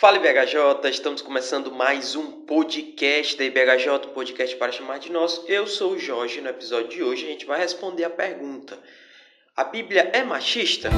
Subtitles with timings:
[0.00, 5.44] Fala IBHJ, estamos começando mais um podcast da IBHJ, podcast para chamar de nosso.
[5.46, 8.78] Eu sou o Jorge, no episódio de hoje a gente vai responder a pergunta:
[9.54, 10.88] A Bíblia é machista?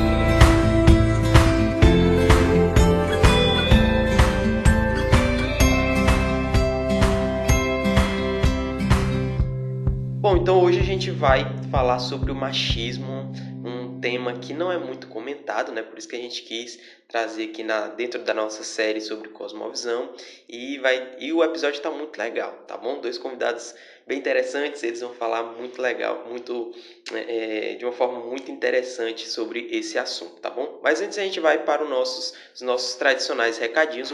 [10.20, 13.32] Bom, então hoje a gente vai falar sobre o machismo,
[13.64, 15.80] um tema que não é muito comentado, né?
[15.80, 16.78] Por isso que a gente quis
[17.08, 20.12] trazer aqui na, dentro da nossa série sobre cosmovisão
[20.48, 23.00] e vai e o episódio está muito legal, tá bom?
[23.00, 23.74] Dois convidados
[24.06, 26.74] bem interessantes, eles vão falar muito legal, muito
[27.12, 30.80] é, de uma forma muito interessante sobre esse assunto, tá bom?
[30.82, 34.10] Mas antes a gente vai para os nossos, os nossos tradicionais recadinhos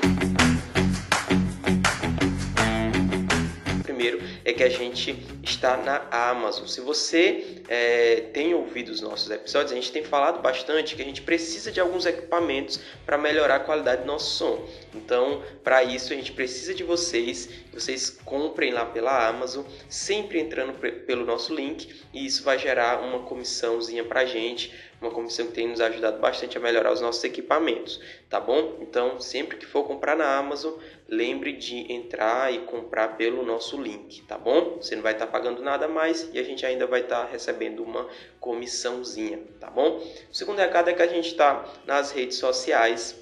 [3.99, 6.69] primeiro é que a gente está na Amazon.
[6.69, 11.05] Se você é, tem ouvido os nossos episódios, a gente tem falado bastante que a
[11.05, 14.69] gente precisa de alguns equipamentos para melhorar a qualidade do nosso som.
[14.95, 17.49] Então, para isso, a gente precisa de vocês.
[17.73, 23.21] Vocês comprem lá pela Amazon, sempre entrando pelo nosso link, e isso vai gerar uma
[23.21, 27.23] comissãozinha para a gente uma comissão que tem nos ajudado bastante a melhorar os nossos
[27.23, 28.79] equipamentos, tá bom?
[28.81, 30.75] Então, sempre que for comprar na Amazon,
[31.09, 34.77] lembre de entrar e comprar pelo nosso link, tá bom?
[34.77, 38.07] Você não vai estar pagando nada mais e a gente ainda vai estar recebendo uma
[38.39, 39.97] comissãozinha, tá bom?
[40.31, 43.17] O segundo recado é que a gente está nas redes sociais,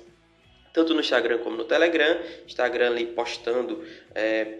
[0.72, 2.20] tanto no Instagram como no Telegram.
[2.44, 4.58] Instagram ali postando é,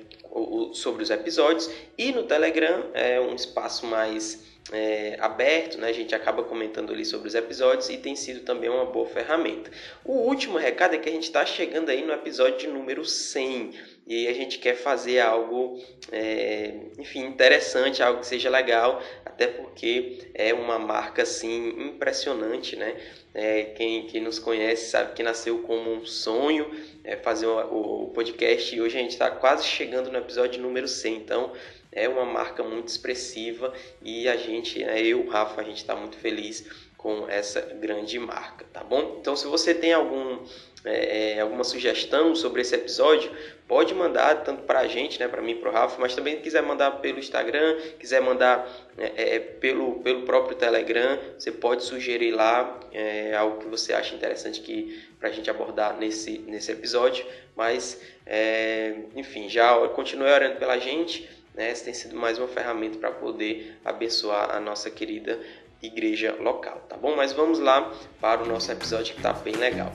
[0.73, 5.89] sobre os episódios e no Telegram é um espaço mais é, aberto, né?
[5.89, 9.71] a gente acaba comentando ali sobre os episódios e tem sido também uma boa ferramenta.
[10.05, 13.73] O último recado é que a gente está chegando aí no episódio número 100
[14.07, 20.31] e a gente quer fazer algo, é, enfim, interessante, algo que seja legal, até porque
[20.33, 22.97] é uma marca assim impressionante, né?
[23.35, 26.71] É, quem, quem nos conhece sabe que nasceu como um sonho
[27.05, 30.89] é, fazer o, o podcast e hoje a gente está quase chegando no episódio número
[30.89, 31.53] 100, então
[31.97, 36.19] é uma marca muito expressiva e a gente, né, eu, Rafa, a gente está muito
[36.19, 39.17] feliz com essa grande marca, tá bom?
[39.21, 40.41] Então, se você tem algum,
[40.85, 43.31] é, é alguma sugestão sobre esse episódio,
[43.67, 46.63] pode mandar tanto para a gente, né, para mim, para o Rafa, mas também quiser
[46.63, 52.79] mandar pelo Instagram, quiser mandar é, é, pelo, pelo próprio Telegram, você pode sugerir lá
[52.93, 57.25] é, algo que você acha interessante que para a gente abordar nesse, nesse episódio,
[57.57, 61.71] mas é, enfim, já continue orando pela gente né?
[61.71, 65.41] Essa tem sido mais uma ferramenta para poder abençoar a nossa querida
[65.83, 67.17] igreja local, tá bom?
[67.17, 69.93] Mas vamos lá para o nosso episódio que está bem legal.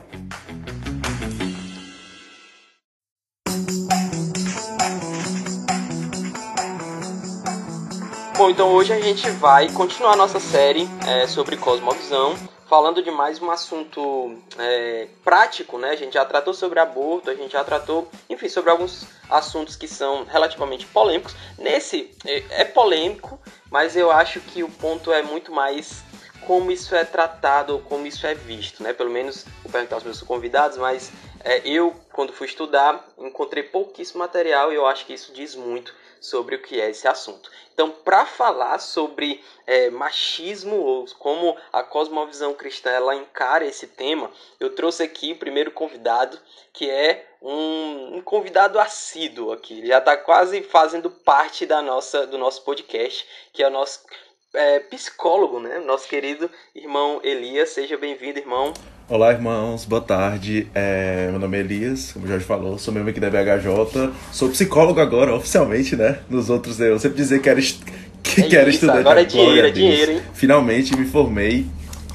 [8.41, 12.35] Bom, então hoje a gente vai continuar nossa série é, sobre cosmovisão
[12.67, 15.91] falando de mais um assunto é, prático, né?
[15.91, 19.87] A gente já tratou sobre aborto, a gente já tratou, enfim, sobre alguns assuntos que
[19.87, 21.35] são relativamente polêmicos.
[21.59, 26.03] Nesse é, é polêmico, mas eu acho que o ponto é muito mais
[26.47, 28.91] como isso é tratado, como isso é visto, né?
[28.91, 31.11] Pelo menos vou perguntar aos meus convidados, mas
[31.43, 35.93] é, eu, quando fui estudar, encontrei pouquíssimo material e eu acho que isso diz muito
[36.21, 37.49] sobre o que é esse assunto.
[37.81, 44.29] Então, para falar sobre é, machismo ou como a cosmovisão cristã ela encara esse tema,
[44.59, 46.37] eu trouxe aqui o primeiro convidado,
[46.71, 49.79] que é um, um convidado assíduo aqui.
[49.79, 54.05] Ele já está quase fazendo parte da nossa, do nosso podcast, que é o nosso
[54.53, 55.79] é, psicólogo, né?
[55.79, 57.71] Nosso querido irmão Elias.
[57.71, 58.75] Seja bem-vindo, irmão.
[59.11, 59.83] Olá, irmãos.
[59.83, 60.69] Boa tarde.
[60.73, 64.09] É, meu nome é Elias, como o Jorge falou, sou membro aqui da BHJ.
[64.31, 66.19] Sou psicólogo agora, oficialmente, né?
[66.29, 68.99] Nos outros eu sempre dizer que era, que é quero isso, estudante.
[68.99, 70.21] Agora é dinheiro, é dinheiro, hein?
[70.33, 71.67] Finalmente me formei.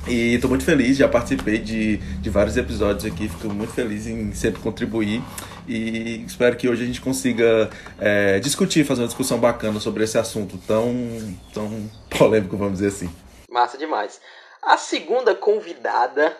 [0.08, 4.32] E estou muito feliz, já participei de, de vários episódios aqui, fico muito feliz em
[4.32, 5.20] sempre contribuir
[5.68, 7.68] e espero que hoje a gente consiga
[7.98, 10.94] é, discutir, fazer uma discussão bacana sobre esse assunto tão,
[11.52, 13.10] tão polêmico, vamos dizer assim.
[13.50, 14.18] Massa demais.
[14.62, 16.34] A segunda convidada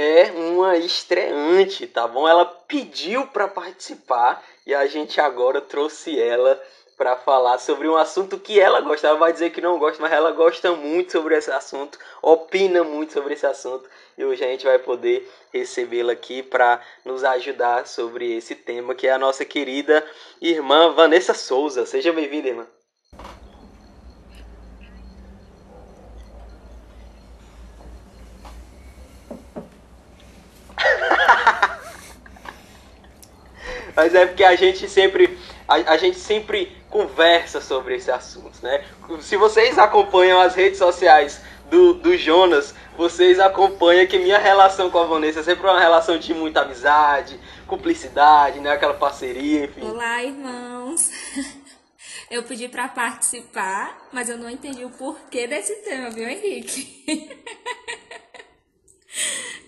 [0.00, 2.26] é uma estreante, tá bom?
[2.26, 6.58] Ela pediu para participar e a gente agora trouxe ela
[6.96, 9.08] para falar sobre um assunto que ela gosta.
[9.08, 13.12] Ela vai dizer que não gosta, mas ela gosta muito sobre esse assunto, opina muito
[13.12, 13.88] sobre esse assunto.
[14.16, 19.06] E hoje a gente vai poder recebê-la aqui para nos ajudar sobre esse tema, que
[19.06, 20.02] é a nossa querida
[20.40, 21.84] irmã Vanessa Souza.
[21.84, 22.79] Seja bem-vinda, irmã.
[34.00, 35.38] Mas é porque a gente sempre
[35.68, 38.82] a, a gente sempre conversa sobre esse assunto, né?
[39.20, 44.98] Se vocês acompanham as redes sociais do, do Jonas, vocês acompanham que minha relação com
[44.98, 48.70] a Vanessa é sempre uma relação de muita amizade, cumplicidade, né?
[48.70, 49.82] Aquela parceria, enfim.
[49.82, 51.10] Olá, irmãos.
[52.30, 57.36] Eu pedi para participar, mas eu não entendi o porquê desse tema, viu, Henrique?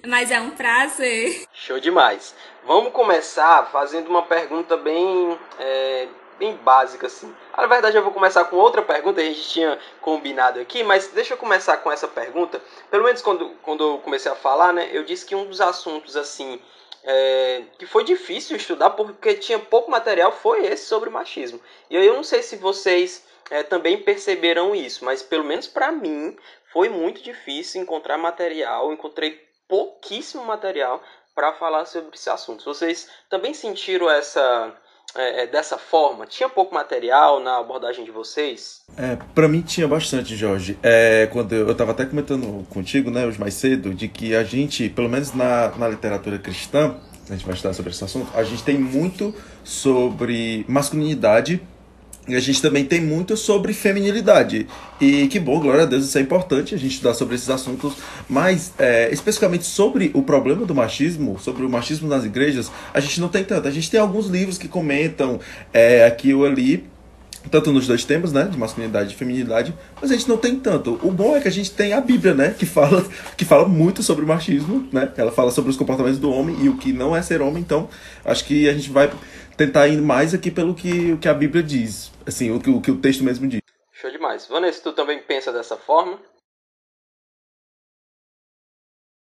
[0.06, 1.44] mas é um prazer.
[1.52, 2.34] Show demais.
[2.64, 6.08] Vamos começar fazendo uma pergunta bem, é,
[6.38, 7.34] bem básica, assim.
[7.56, 11.34] Na verdade, eu vou começar com outra pergunta, a gente tinha combinado aqui, mas deixa
[11.34, 12.60] eu começar com essa pergunta.
[12.90, 16.16] Pelo menos quando, quando eu comecei a falar, né, eu disse que um dos assuntos,
[16.16, 16.60] assim,
[17.04, 21.60] é, que foi difícil estudar porque tinha pouco material foi esse sobre machismo.
[21.90, 26.36] E eu não sei se vocês é, também perceberam isso, mas pelo menos para mim
[26.72, 28.92] foi muito difícil encontrar material.
[28.92, 31.02] Encontrei pouquíssimo material
[31.34, 32.62] para falar sobre esse assunto.
[32.62, 34.70] Vocês também sentiram essa
[35.16, 36.26] é, é, dessa forma?
[36.26, 38.82] Tinha pouco material na abordagem de vocês?
[38.98, 40.78] É, para mim tinha bastante, Jorge.
[40.82, 44.44] É, quando eu, eu tava até comentando contigo, né, hoje mais cedo, de que a
[44.44, 46.94] gente, pelo menos na, na literatura cristã,
[47.30, 49.34] a gente vai estudar sobre esse assunto, a gente tem muito
[49.64, 51.66] sobre masculinidade
[52.28, 54.66] e a gente também tem muito sobre feminilidade.
[55.00, 57.94] E que bom, glória a Deus, isso é importante a gente estudar sobre esses assuntos.
[58.28, 63.20] Mas, é, especificamente sobre o problema do machismo, sobre o machismo nas igrejas, a gente
[63.20, 63.66] não tem tanto.
[63.66, 65.40] A gente tem alguns livros que comentam
[65.72, 66.84] é, aqui ou ali,
[67.50, 71.00] tanto nos dois temas, né, de masculinidade e feminilidade, mas a gente não tem tanto.
[71.02, 73.04] O bom é que a gente tem a Bíblia, né, que fala,
[73.36, 76.68] que fala muito sobre o machismo, né, ela fala sobre os comportamentos do homem e
[76.68, 77.88] o que não é ser homem, então
[78.24, 79.10] acho que a gente vai
[79.66, 82.80] tentar ir mais aqui pelo que, o que a Bíblia diz, assim, o que, o
[82.80, 83.60] que o texto mesmo diz.
[83.92, 84.46] Show demais.
[84.46, 86.20] Vanessa, tu também pensa dessa forma?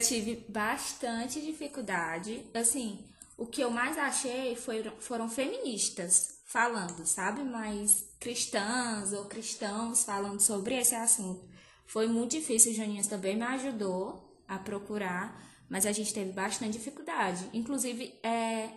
[0.04, 2.46] tive bastante dificuldade.
[2.54, 3.04] Assim,
[3.38, 7.44] o que eu mais achei foi, foram feministas falando, sabe?
[7.44, 11.48] Mas cristãs ou cristãos falando sobre esse assunto.
[11.88, 16.74] Foi muito difícil, o Joninhas também me ajudou a procurar, mas a gente teve bastante
[16.74, 17.50] dificuldade.
[17.54, 18.70] Inclusive, é,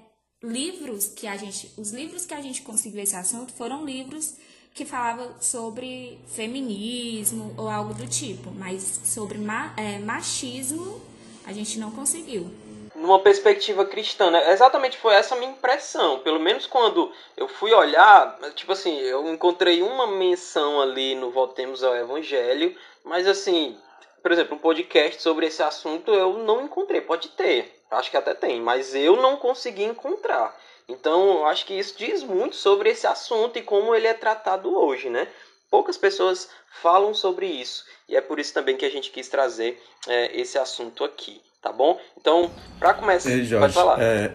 [0.42, 4.36] livros que a gente, os livros que a gente conseguiu esse assunto foram livros
[4.74, 11.00] que falavam sobre feminismo ou algo do tipo, mas sobre ma é, machismo
[11.44, 12.48] a gente não conseguiu.
[12.94, 14.52] Numa perspectiva cristã, né?
[14.52, 16.18] exatamente foi essa a minha impressão.
[16.18, 21.82] Pelo menos quando eu fui olhar, tipo assim, eu encontrei uma menção ali no Voltemos
[21.82, 23.76] ao Evangelho, mas assim,
[24.20, 27.00] por exemplo, um podcast sobre esse assunto eu não encontrei.
[27.00, 30.56] Pode ter, acho que até tem, mas eu não consegui encontrar.
[30.88, 35.10] Então, acho que isso diz muito sobre esse assunto e como ele é tratado hoje,
[35.10, 35.28] né?
[35.70, 36.48] Poucas pessoas
[36.80, 40.58] falam sobre isso e é por isso também que a gente quis trazer é, esse
[40.58, 42.00] assunto aqui, tá bom?
[42.18, 44.02] Então, para começar, Ei, Jorge, pode falar.
[44.02, 44.34] É,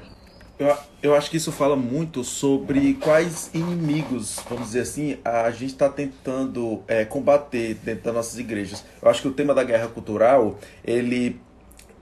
[0.60, 5.74] eu, eu acho que isso fala muito sobre quais inimigos, vamos dizer assim, a gente
[5.74, 8.86] está tentando é, combater dentro das nossas igrejas.
[9.02, 11.42] Eu acho que o tema da guerra cultural, ele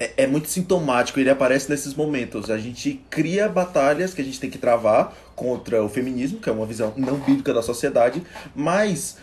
[0.01, 2.49] é, é, muito sintomático, ele aparece nesses momentos.
[2.49, 6.51] A gente cria batalhas que a gente tem que travar contra o feminismo, que é
[6.51, 8.23] uma visão não bíblica da sociedade,
[8.55, 9.19] mas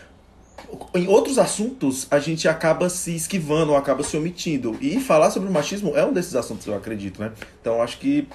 [0.95, 4.77] em outros assuntos a gente acaba se esquivando, acaba se omitindo.
[4.79, 7.33] E falar sobre o machismo é um desses assuntos, eu acredito, né?
[7.59, 8.25] Então acho que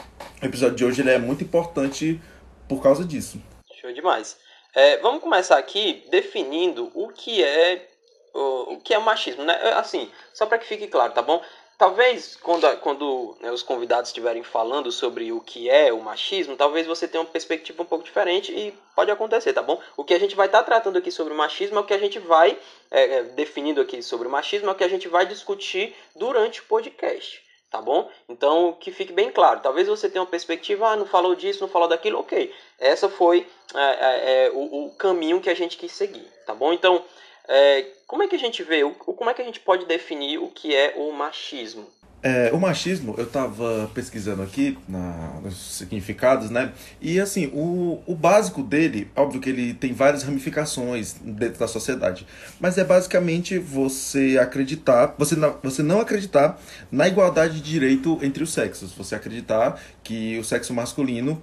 [0.43, 2.20] o episódio de hoje ele é muito importante
[2.69, 3.41] por causa disso.
[3.81, 4.37] Show demais.
[4.75, 7.88] É, vamos começar aqui definindo o que é
[8.35, 9.55] o, o que é machismo, né?
[9.76, 11.41] Assim, só para que fique claro, tá bom?
[11.76, 16.87] Talvez quando, quando né, os convidados estiverem falando sobre o que é o machismo, talvez
[16.87, 19.81] você tenha uma perspectiva um pouco diferente e pode acontecer, tá bom?
[19.96, 21.93] O que a gente vai estar tá tratando aqui sobre o machismo é o que
[21.94, 22.56] a gente vai,
[22.91, 26.60] é, é, definindo aqui sobre o machismo, é o que a gente vai discutir durante
[26.60, 28.08] o podcast, tá bom?
[28.29, 29.58] Então, que fique bem claro.
[29.58, 32.55] Talvez você tenha uma perspectiva, ah, não falou disso, não falou daquilo, ok.
[32.79, 36.72] Essa foi é, é, é o, o caminho que a gente quis seguir, tá bom?
[36.72, 37.05] Então,
[37.48, 40.48] é, como é que a gente vê, como é que a gente pode definir o
[40.48, 41.86] que é o machismo?
[42.27, 46.72] É, o machismo, eu estava pesquisando aqui na, nos significados, né?
[46.98, 52.27] E assim, o, o básico dele, óbvio que ele tem várias ramificações dentro da sociedade,
[52.58, 56.58] mas é basicamente você acreditar, você não, você não acreditar
[56.91, 61.43] na igualdade de direito entre os sexos, você acreditar que o sexo masculino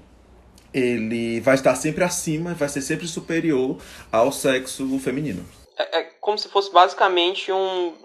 [0.74, 3.77] ele vai estar sempre acima, vai ser sempre superior
[4.12, 5.46] ao sexo feminino
[5.78, 7.96] é, é como se fosse basicamente um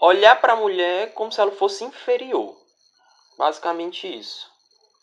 [0.00, 2.56] olhar para a mulher como se ela fosse inferior.
[3.36, 4.46] Basicamente isso.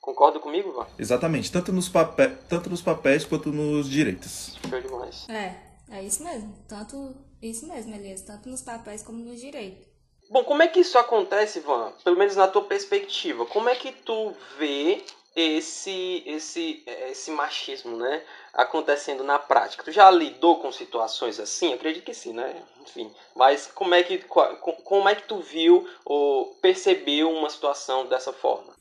[0.02, 0.88] Concorda comigo, Ivan?
[1.00, 4.56] Exatamente, tanto nos, papéis, tanto nos papéis quanto nos direitos.
[4.70, 5.28] Show demais.
[5.28, 5.56] É,
[5.90, 6.54] é isso mesmo.
[6.68, 9.88] Tanto isso mesmo, Elias, tanto nos papéis como nos direitos.
[10.30, 11.92] Bom, como é que isso acontece, Ivan?
[12.04, 13.46] Pelo menos na tua perspectiva.
[13.46, 15.04] Como é que tu vê
[15.36, 18.24] esse esse esse machismo, né,
[18.54, 19.84] acontecendo na prática?
[19.84, 21.74] Tu já lidou com situações assim?
[21.74, 22.64] Acredito que sim, né?
[22.82, 28.32] Enfim, mas como é que como é que tu viu ou percebeu uma situação dessa
[28.32, 28.74] forma?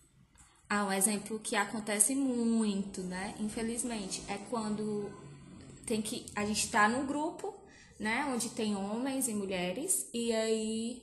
[0.69, 3.35] Ah, um exemplo que acontece muito, né?
[3.39, 5.13] Infelizmente, é quando
[5.87, 7.55] tem que a gente está num grupo,
[7.99, 11.03] né, onde tem homens e mulheres e aí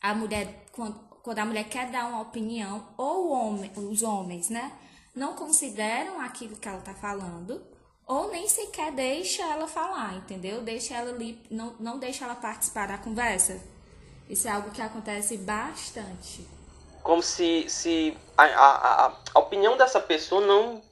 [0.00, 4.72] a mulher quando, quando a mulher quer dar uma opinião ou homem, os homens, né,
[5.14, 7.62] não consideram aquilo que ela está falando
[8.06, 10.62] ou nem sequer deixa ela falar, entendeu?
[10.62, 13.60] Deixa ela ali, não, não deixa ela participar da conversa.
[14.28, 16.46] Isso é algo que acontece bastante.
[17.02, 20.82] Como se, se a, a, a, opinião dessa pessoa não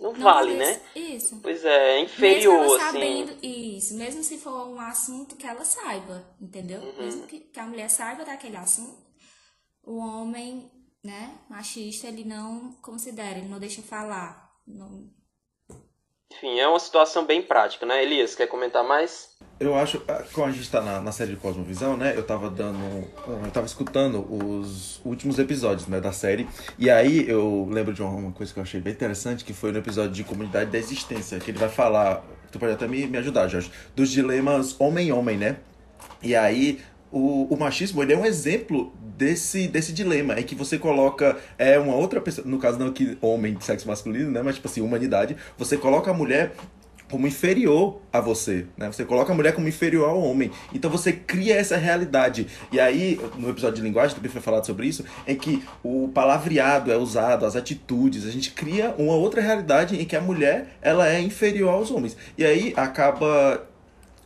[0.00, 0.80] não, não vale, né?
[0.94, 1.38] Isso.
[1.40, 2.98] Pois é, é inferior, mesmo ela assim.
[2.98, 6.80] Sabendo, isso, mesmo se for um assunto que ela saiba, entendeu?
[6.80, 7.04] Uhum.
[7.04, 9.03] Mesmo que, que a mulher saiba daquele assunto,
[9.86, 10.70] o homem,
[11.02, 14.52] né, machista, ele não considera, ele não deixa falar.
[14.66, 15.10] Não...
[16.32, 18.02] Enfim, é uma situação bem prática, né?
[18.02, 19.34] Elias, quer comentar mais?
[19.60, 22.12] Eu acho, ah, como a gente está na, na série de Cosmovisão, né?
[22.16, 22.78] Eu tava dando.
[23.44, 26.48] Eu tava escutando os últimos episódios né, da série.
[26.76, 29.70] E aí eu lembro de uma, uma coisa que eu achei bem interessante, que foi
[29.70, 32.24] no episódio de Comunidade da Existência, que ele vai falar.
[32.50, 33.70] Tu pode até me, me ajudar, Jorge.
[33.94, 35.58] Dos dilemas homem-homem, né?
[36.20, 36.80] E aí
[37.14, 41.78] o, o, machismo ele é um exemplo desse, desse dilema, em que você coloca é
[41.78, 44.80] uma outra pessoa, no caso não que homem de sexo masculino, né, mas tipo assim,
[44.80, 46.52] humanidade, você coloca a mulher
[47.10, 48.90] como inferior a você, né?
[48.90, 50.50] Você coloca a mulher como inferior ao homem.
[50.72, 52.46] Então você cria essa realidade.
[52.72, 56.90] E aí, no episódio de linguagem também foi falado sobre isso, em que o palavreado
[56.90, 61.08] é usado, as atitudes, a gente cria uma outra realidade em que a mulher, ela
[61.08, 62.16] é inferior aos homens.
[62.38, 63.64] E aí acaba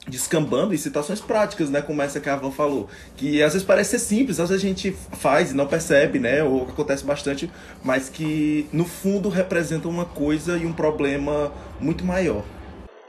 [0.09, 3.91] descambando em situações práticas, né, como essa que a Van falou, que às vezes parece
[3.91, 7.51] ser simples, às vezes a gente faz e não percebe, né, ou acontece bastante,
[7.83, 12.43] mas que no fundo representa uma coisa e um problema muito maior.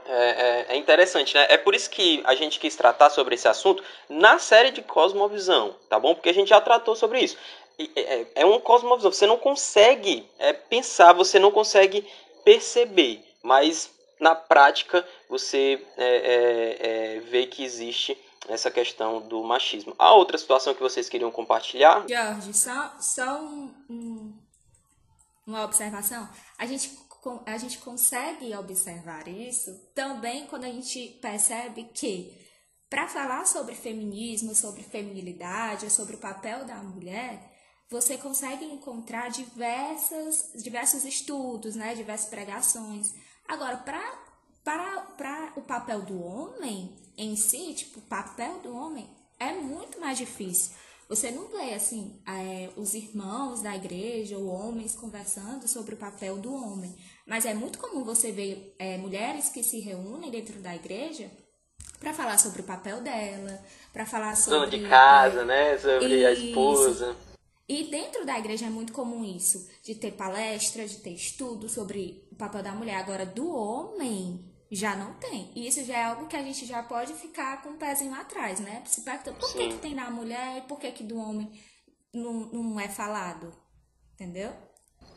[0.06, 1.46] É, é, é, interessante, né?
[1.48, 5.76] É por isso que a gente quis tratar sobre esse assunto na série de Cosmovisão,
[5.88, 6.16] tá bom?
[6.16, 7.36] Porque a gente já tratou sobre isso.
[7.94, 12.04] É, é uma cosmovisão, você não consegue é, pensar, você não consegue
[12.44, 18.18] perceber, mas na prática você é, é, é, vê que existe
[18.48, 19.94] essa questão do machismo.
[19.96, 22.04] Há outra situação que vocês queriam compartilhar?
[22.08, 24.38] Jorge, só, só um, um,
[25.46, 26.28] uma observação.
[26.58, 26.98] A gente
[27.44, 32.34] a gente consegue observar isso também quando a gente percebe que
[32.88, 37.52] para falar sobre feminismo, sobre feminilidade, sobre o papel da mulher,
[37.90, 43.12] você consegue encontrar diversas, diversos estudos, né, diversas pregações.
[43.46, 44.29] Agora, para
[44.64, 50.00] para, para o papel do homem em si, tipo, o papel do homem é muito
[50.00, 50.74] mais difícil.
[51.08, 56.38] Você não vê, assim, é, os irmãos da igreja ou homens conversando sobre o papel
[56.38, 56.94] do homem.
[57.26, 61.28] Mas é muito comum você ver é, mulheres que se reúnem dentro da igreja
[61.98, 63.60] para falar sobre o papel dela,
[63.92, 64.70] para falar sobre.
[64.70, 65.76] Dona de casa, né?
[65.78, 66.26] Sobre isso.
[66.26, 67.16] a esposa.
[67.68, 72.26] E dentro da igreja é muito comum isso, de ter palestra, de ter estudo sobre
[72.32, 72.96] o papel da mulher.
[72.96, 75.50] Agora, do homem, já não tem.
[75.54, 78.14] E isso já é algo que a gente já pode ficar com o um pezinho
[78.14, 78.82] atrás, né?
[78.86, 81.50] Se pergunta por que, que tem na mulher e por que, que do homem
[82.14, 83.52] não, não é falado.
[84.14, 84.52] Entendeu?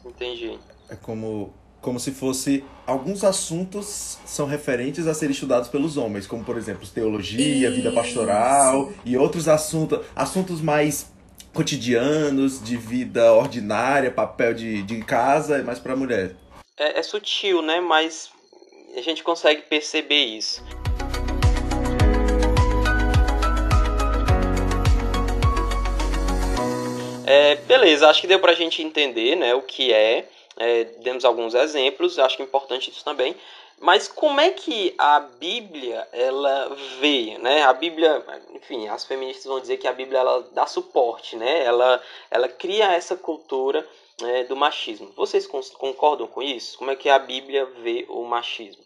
[0.04, 0.58] Entendi.
[0.90, 6.44] É como, como se fosse alguns assuntos são referentes a serem estudados pelos homens, como
[6.44, 7.76] por exemplo teologia, isso.
[7.76, 11.12] vida pastoral e outros assuntos, assuntos mais
[11.54, 16.36] cotidianos, de vida ordinária, papel de, de casa, é mais para mulher.
[16.78, 17.80] É, é sutil, né?
[17.80, 18.33] Mas
[18.96, 20.64] a gente consegue perceber isso.
[27.26, 31.56] É, beleza, acho que deu pra gente entender né, o que é, é, demos alguns
[31.56, 33.36] exemplos, acho que é importante isso também.
[33.80, 37.64] Mas como é que a Bíblia ela vê, né?
[37.64, 38.24] A Bíblia,
[38.54, 41.66] enfim, as feministas vão dizer que a Bíblia ela dá suporte, né?
[41.66, 43.86] Ela, ela cria essa cultura
[44.22, 45.12] é, do machismo.
[45.16, 46.78] Vocês concordam com isso?
[46.78, 48.84] Como é que a Bíblia vê o machismo?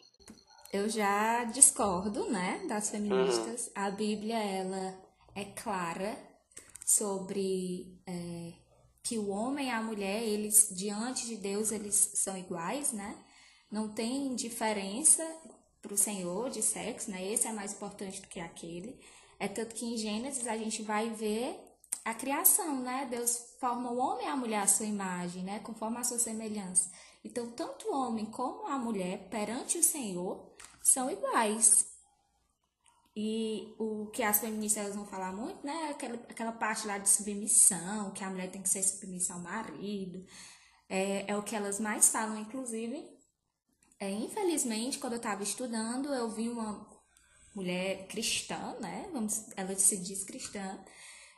[0.71, 3.67] Eu já discordo, né, das feministas.
[3.67, 3.73] Uhum.
[3.75, 4.97] A Bíblia ela
[5.35, 6.17] é clara
[6.85, 8.53] sobre é,
[9.03, 13.17] que o homem e a mulher, eles diante de Deus, eles são iguais, né?
[13.71, 15.23] Não tem diferença
[15.81, 17.25] para o Senhor de sexo, né?
[17.25, 18.99] Esse é mais importante do que aquele.
[19.39, 21.57] É tanto que em Gênesis a gente vai ver
[22.07, 23.05] a criação, né?
[23.09, 25.59] Deus forma o homem e a mulher à sua imagem, né?
[25.59, 26.89] Conforme a sua semelhança.
[27.21, 31.85] Então, tanto o homem como a mulher, perante o Senhor, são iguais.
[33.13, 35.89] E o que as feministas vão falar muito, né?
[35.89, 40.25] Aquela, aquela parte lá de submissão, que a mulher tem que ser submissa ao marido.
[40.87, 43.05] É, é o que elas mais falam, inclusive.
[43.99, 46.87] É, infelizmente, quando eu estava estudando, eu vi uma
[47.53, 49.09] mulher cristã, né?
[49.11, 50.79] Vamos, ela se diz cristã.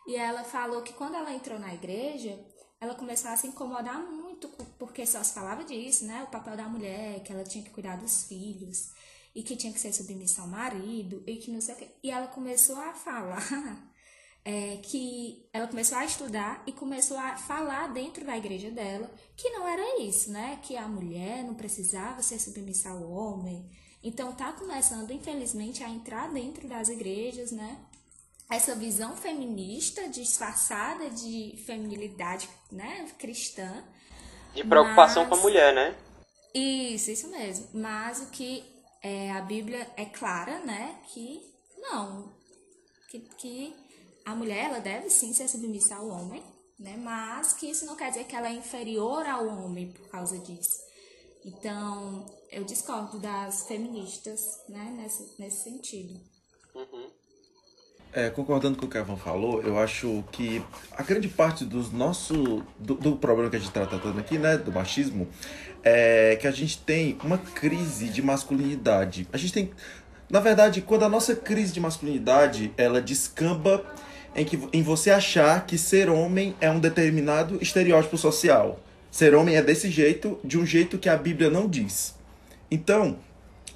[0.10, 2.44] E ela falou que quando ela entrou na igreja,
[2.82, 4.48] ela começou a se incomodar muito,
[4.80, 6.24] porque só se falava disso, né?
[6.24, 8.90] O papel da mulher, que ela tinha que cuidar dos filhos,
[9.36, 11.90] e que tinha que ser submissa ao marido, e que não sei o quê.
[12.02, 13.40] E ela começou a falar
[14.44, 19.52] é, que ela começou a estudar e começou a falar dentro da igreja dela que
[19.52, 20.60] não era isso, né?
[20.64, 23.70] Que a mulher não precisava ser submissa ao homem.
[24.04, 27.86] Então tá começando, infelizmente, a entrar dentro das igrejas, né?
[28.50, 33.84] Essa visão feminista disfarçada de feminilidade né, cristã.
[34.54, 35.30] De preocupação mas...
[35.30, 35.96] com a mulher, né?
[36.54, 37.68] Isso, isso mesmo.
[37.74, 38.64] Mas o que
[39.04, 41.00] é, a Bíblia é clara, né?
[41.08, 41.42] Que
[41.78, 42.34] não.
[43.10, 43.76] Que, que
[44.26, 46.44] a mulher ela deve sim ser submissa ao homem,
[46.80, 46.98] né?
[46.98, 50.90] Mas que isso não quer dizer que ela é inferior ao homem por causa disso.
[51.46, 54.92] Então, eu discordo das feministas, né?
[54.98, 56.20] Nesse, nesse sentido.
[56.74, 57.19] Uhum.
[58.12, 60.64] É, concordando com o que o Kevin falou, eu acho que
[60.98, 64.58] a grande parte dos nosso, do, do problema que a gente está tratando aqui, né,
[64.58, 65.28] do machismo,
[65.84, 69.28] é que a gente tem uma crise de masculinidade.
[69.32, 69.72] A gente tem,
[70.28, 73.86] na verdade, quando a nossa crise de masculinidade ela descamba
[74.36, 78.80] em, que, em você achar que ser homem é um determinado estereótipo social.
[79.12, 82.16] Ser homem é desse jeito, de um jeito que a Bíblia não diz.
[82.72, 83.18] Então,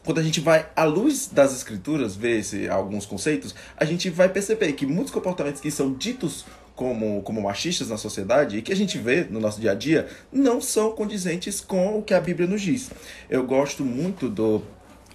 [0.04, 4.30] quando a gente vai à luz das escrituras ver esse, alguns conceitos, a gente vai
[4.30, 6.46] perceber que muitos comportamentos que são ditos
[6.76, 10.08] como, como machistas na sociedade e que a gente vê no nosso dia a dia
[10.32, 12.90] não são condizentes com o que a Bíblia nos diz.
[13.30, 14.62] Eu gosto muito do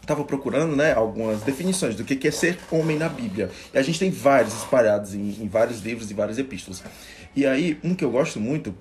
[0.01, 3.51] estava procurando né, algumas definições do que é ser homem na Bíblia.
[3.75, 6.83] E a gente tem vários espalhados em, em vários livros e várias epístolas.
[7.37, 8.75] E aí, um que eu gosto muito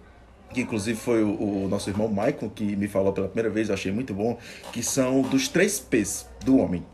[0.53, 3.73] que inclusive foi o, o, nosso irmão Michael que me falou pela primeira vez, eu
[3.73, 4.37] achei muito bom,
[4.71, 6.85] que são dos três P's do homem.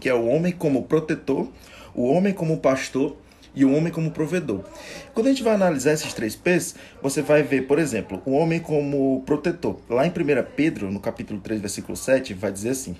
[0.00, 1.48] Que é o homem como protetor,
[1.94, 3.16] o homem como pastor
[3.54, 4.64] e o homem como provedor.
[5.12, 8.60] Quando a gente vai analisar esses três P's, você vai ver, por exemplo, o homem
[8.60, 9.78] como protetor.
[9.88, 10.12] Lá em 1
[10.54, 12.96] Pedro, no capítulo 3, versículo 7, vai dizer assim: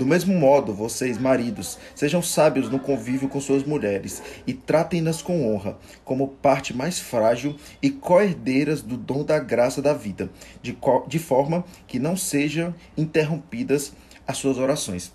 [0.00, 5.46] do mesmo modo, vocês, maridos, sejam sábios no convívio com suas mulheres e tratem-nas com
[5.46, 10.30] honra, como parte mais frágil e co-herdeiras do dom da graça da vida,
[10.62, 10.74] de,
[11.06, 13.92] de forma que não sejam interrompidas
[14.26, 15.12] as suas orações.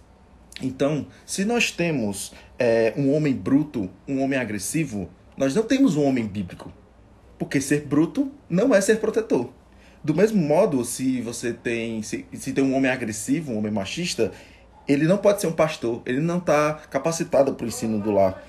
[0.62, 6.04] Então, se nós temos é, um homem bruto, um homem agressivo, nós não temos um
[6.04, 6.72] homem bíblico.
[7.40, 9.50] Porque ser bruto não é ser protetor.
[10.06, 14.32] Do mesmo modo, se você tem se, se tem um homem agressivo, um homem machista,
[14.88, 18.42] ele não pode ser um pastor, ele não está capacitado para o ensino do lar.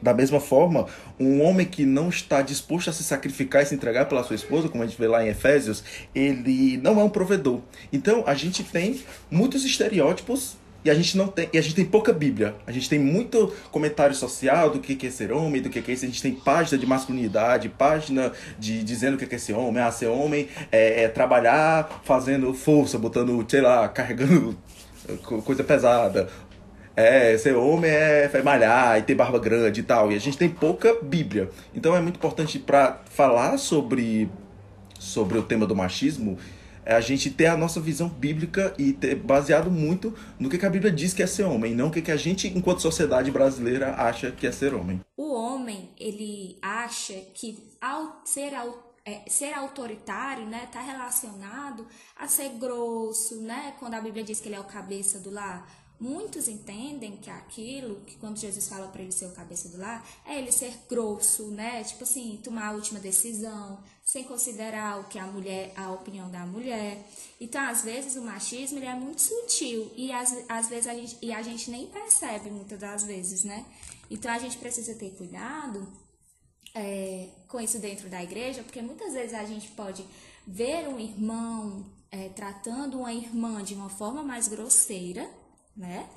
[0.00, 0.86] Da mesma forma,
[1.18, 4.68] um homem que não está disposto a se sacrificar e se entregar pela sua esposa,
[4.68, 5.82] como a gente vê lá em Efésios,
[6.14, 7.60] ele não é um provedor.
[7.92, 11.84] Então, a gente tem muitos estereótipos e a gente não tem, e a gente tem
[11.84, 12.54] pouca Bíblia.
[12.64, 16.04] A gente tem muito comentário social do que é ser homem, do que é isso.
[16.04, 19.82] A gente tem página de masculinidade, página de dizendo o que é ser homem.
[19.82, 24.56] Ah, ser homem é, é trabalhar fazendo força, botando, sei lá, carregando
[25.44, 26.28] coisa pesada.
[26.96, 30.10] É, ser homem é, é malhar e ter barba grande e tal.
[30.10, 31.48] E a gente tem pouca Bíblia.
[31.74, 34.28] Então é muito importante para falar sobre,
[34.98, 36.36] sobre o tema do machismo
[36.88, 40.70] é a gente ter a nossa visão bíblica e ter baseado muito no que, a
[40.70, 43.94] Bíblia diz que é ser homem, não o que, que a gente, enquanto sociedade brasileira,
[43.98, 44.98] acha que é ser homem.
[45.14, 48.54] O homem, ele acha que ao ser
[49.08, 53.74] é, ser autoritário, né, está relacionado a ser grosso, né?
[53.78, 55.66] Quando a Bíblia diz que ele é o cabeça do lar,
[55.98, 60.06] muitos entendem que aquilo, que quando Jesus fala para ele ser o cabeça do lar,
[60.26, 61.82] é ele ser grosso, né?
[61.84, 66.44] Tipo assim, tomar a última decisão, sem considerar o que a mulher, a opinião da
[66.44, 67.02] mulher.
[67.40, 71.16] Então, às vezes o machismo ele é muito sutil e às, às vezes a gente,
[71.22, 73.64] e a gente nem percebe muitas das vezes, né?
[74.10, 75.88] Então a gente precisa ter cuidado
[76.78, 80.04] é, com isso dentro da igreja, porque muitas vezes a gente pode
[80.46, 85.28] ver um irmão é, tratando uma irmã de uma forma mais grosseira,
[85.76, 86.08] né?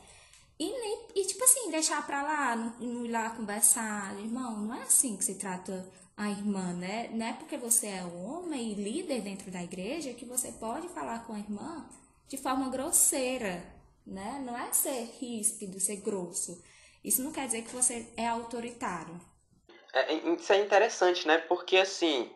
[0.59, 5.17] E, e tipo assim, deixar pra lá, não ir lá conversar, irmão, não é assim
[5.17, 7.09] que se trata a irmã, né?
[7.11, 11.25] Não é porque você é homem e líder dentro da igreja que você pode falar
[11.25, 11.83] com a irmã
[12.27, 13.65] de forma grosseira,
[14.05, 14.41] né?
[14.45, 16.61] Não é ser ríspido, ser grosso.
[17.03, 19.19] Isso não quer dizer que você é autoritário.
[19.93, 21.37] É, isso é interessante, né?
[21.37, 22.31] Porque assim,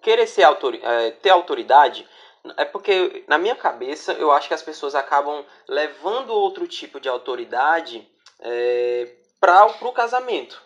[0.00, 2.08] querer ser autori é, ter autoridade
[2.56, 7.08] é porque na minha cabeça eu acho que as pessoas acabam levando outro tipo de
[7.08, 8.08] autoridade
[8.40, 10.62] é, para o casamento.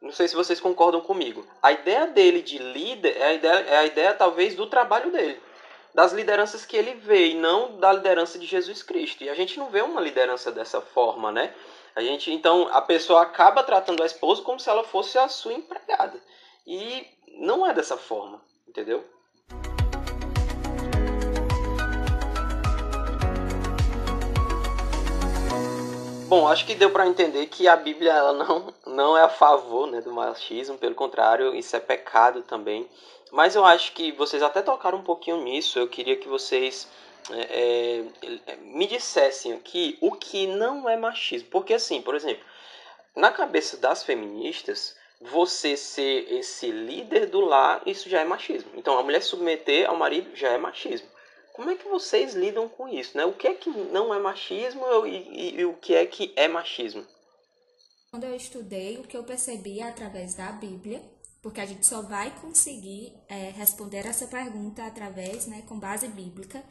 [0.00, 1.44] Não sei se vocês concordam comigo.
[1.60, 5.40] A ideia dele de líder é a ideia, é a ideia talvez do trabalho dele,
[5.92, 9.24] das lideranças que ele vê e não da liderança de Jesus Cristo.
[9.24, 11.52] E a gente não vê uma liderança dessa forma, né?
[11.98, 15.52] A gente, então, a pessoa acaba tratando a esposa como se ela fosse a sua
[15.52, 16.22] empregada.
[16.64, 17.04] E
[17.40, 19.04] não é dessa forma, entendeu?
[26.28, 29.88] Bom, acho que deu para entender que a Bíblia ela não, não é a favor
[29.88, 32.88] né, do machismo, pelo contrário, isso é pecado também.
[33.32, 35.80] Mas eu acho que vocês até tocaram um pouquinho nisso.
[35.80, 36.86] Eu queria que vocês
[37.30, 38.04] é,
[38.46, 41.48] é, me dissessem aqui o que não é machismo.
[41.50, 42.44] Porque, assim, por exemplo,
[43.14, 48.70] na cabeça das feministas, você ser esse líder do lar, isso já é machismo.
[48.76, 51.08] Então, a mulher submeter ao marido já é machismo.
[51.52, 53.16] Como é que vocês lidam com isso?
[53.16, 53.24] Né?
[53.24, 56.46] O que é que não é machismo e, e, e o que é que é
[56.46, 57.04] machismo?
[58.10, 61.02] Quando eu estudei, o que eu percebi através da Bíblia,
[61.42, 66.62] porque a gente só vai conseguir é, responder essa pergunta através, né, com base bíblica,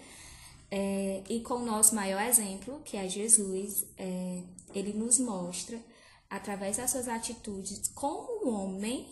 [0.69, 5.79] é, e com o nosso maior exemplo, que é Jesus, é, ele nos mostra,
[6.29, 9.07] através das suas atitudes, como um homem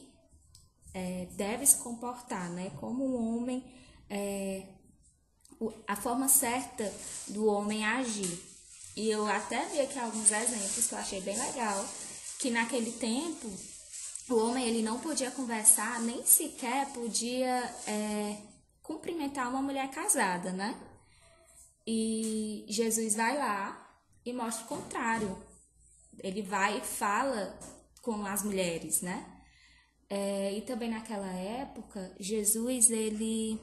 [0.94, 2.72] é, deve se comportar, né?
[2.80, 3.64] Como um homem
[4.10, 4.64] é,
[5.88, 6.92] a forma certa
[7.28, 8.42] do homem agir.
[8.96, 11.86] E eu até vi aqui alguns exemplos que eu achei bem legal,
[12.40, 13.52] que naquele tempo
[14.30, 18.38] o homem ele não podia conversar, nem sequer podia é,
[18.82, 20.76] cumprimentar uma mulher casada, né?
[21.86, 25.38] E Jesus vai lá e mostra o contrário.
[26.20, 27.58] Ele vai e fala
[28.02, 29.32] com as mulheres, né?
[30.10, 33.60] É, e também naquela época, Jesus ele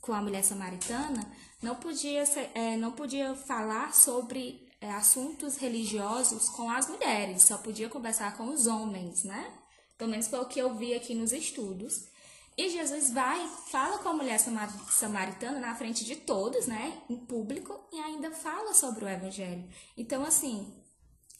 [0.00, 1.28] com a mulher samaritana,
[1.60, 7.58] não podia, ser, é, não podia falar sobre é, assuntos religiosos com as mulheres, só
[7.58, 9.52] podia conversar com os homens, né?
[9.98, 12.08] Pelo menos foi o que eu vi aqui nos estudos.
[12.56, 17.02] E Jesus vai, fala com a mulher samaritana na frente de todos, né?
[17.08, 19.68] Em público, e ainda fala sobre o evangelho.
[19.94, 20.72] Então, assim,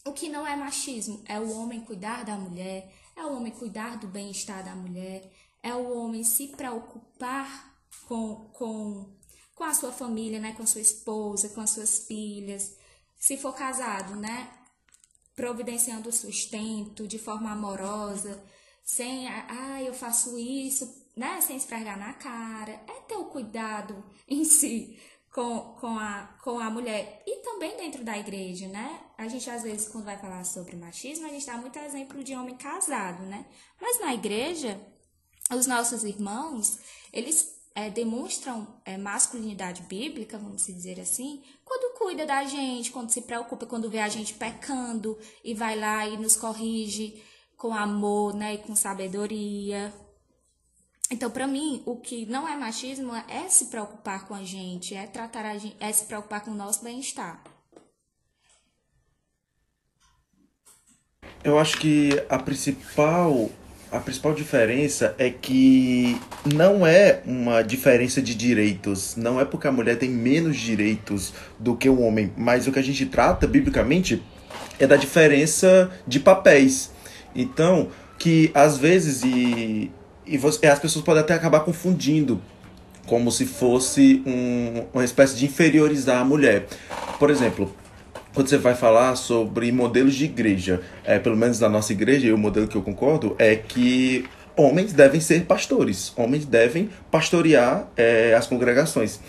[0.05, 3.97] o que não é machismo é o homem cuidar da mulher, é o homem cuidar
[3.97, 5.27] do bem-estar da mulher,
[5.63, 7.75] é o homem se preocupar
[8.07, 9.17] com, com,
[9.55, 10.53] com a sua família, né?
[10.53, 12.77] Com a sua esposa, com as suas filhas.
[13.17, 14.51] Se for casado, né?
[15.35, 18.39] Providenciando o sustento de forma amorosa,
[18.83, 21.41] sem, ah, eu faço isso, né?
[21.41, 22.71] Sem esfregar na cara.
[22.87, 24.99] É ter o cuidado em si
[25.33, 29.01] com, com, a, com a mulher e também dentro da igreja, né?
[29.17, 32.35] A gente às vezes, quando vai falar sobre machismo, a gente dá muito exemplo de
[32.35, 33.45] homem casado, né?
[33.79, 34.79] Mas na igreja,
[35.51, 36.79] os nossos irmãos,
[37.13, 43.21] eles é, demonstram é, masculinidade bíblica, vamos dizer assim, quando cuida da gente, quando se
[43.21, 47.23] preocupa, quando vê a gente pecando e vai lá e nos corrige
[47.55, 49.93] com amor, né, e com sabedoria.
[51.09, 55.07] Então, para mim, o que não é machismo é se preocupar com a gente, é
[55.07, 57.41] tratar a gente, é se preocupar com o nosso bem-estar.
[61.43, 63.49] Eu acho que a principal
[63.89, 66.19] a principal diferença é que
[66.53, 69.15] não é uma diferença de direitos.
[69.15, 72.33] Não é porque a mulher tem menos direitos do que o homem.
[72.35, 74.21] Mas o que a gente trata, biblicamente,
[74.77, 76.91] é da diferença de papéis.
[77.33, 77.89] Então,
[78.19, 79.89] que às vezes e,
[80.27, 82.41] e você, as pessoas podem até acabar confundindo
[83.05, 86.67] como se fosse um, uma espécie de inferiorizar a mulher.
[87.17, 87.73] Por exemplo,
[88.33, 92.33] quando você vai falar sobre modelos de igreja, é, pelo menos na nossa igreja, e
[92.33, 94.25] o modelo que eu concordo é que
[94.57, 99.19] homens devem ser pastores, homens devem pastorear é, as congregações.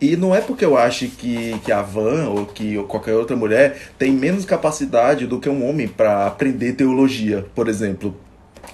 [0.00, 3.92] E não é porque eu acho que, que a Van ou que qualquer outra mulher
[3.98, 8.14] tem menos capacidade do que um homem para aprender teologia, por exemplo.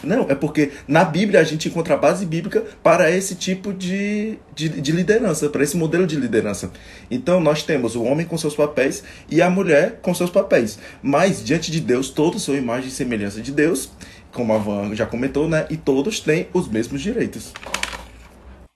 [0.02, 4.38] Não, é porque na Bíblia a gente encontra a base bíblica para esse tipo de,
[4.54, 6.70] de, de, liderança, para esse modelo de liderança.
[7.10, 10.78] Então nós temos o homem com seus papéis e a mulher com seus papéis.
[11.02, 13.90] Mas diante de Deus, todos são imagem e semelhança de Deus,
[14.32, 15.66] como a Van já comentou, né?
[15.70, 17.52] E todos têm os mesmos direitos.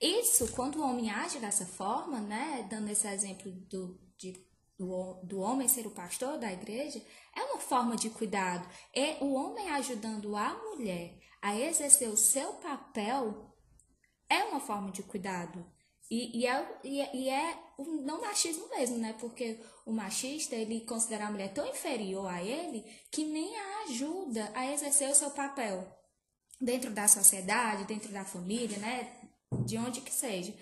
[0.01, 2.65] Isso, quando o homem age dessa forma, né?
[2.69, 4.33] Dando esse exemplo do, de
[4.77, 7.01] do, do homem ser o pastor da igreja,
[7.35, 8.67] é uma forma de cuidado.
[8.93, 13.53] É o homem ajudando a mulher a exercer o seu papel
[14.29, 15.65] é uma forma de cuidado.
[16.09, 19.15] E, é, e, é, e é um não machismo mesmo, né?
[19.19, 24.51] Porque o machista, ele considera a mulher tão inferior a ele que nem a ajuda
[24.53, 25.87] a exercer o seu papel
[26.61, 29.11] dentro da sociedade, dentro da família, né?
[29.65, 30.53] De onde que seja.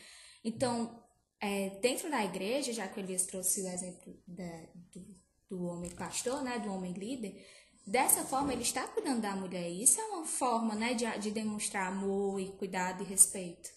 [0.44, 1.04] Então,
[1.42, 5.06] é, dentro da igreja, já que o Elias trouxe o exemplo da, do,
[5.50, 7.44] do homem pastor, né, do homem líder,
[7.86, 9.68] Dessa forma, ele está cuidando da mulher.
[9.68, 13.70] Isso é uma forma, né, de, de demonstrar amor e cuidado e respeito.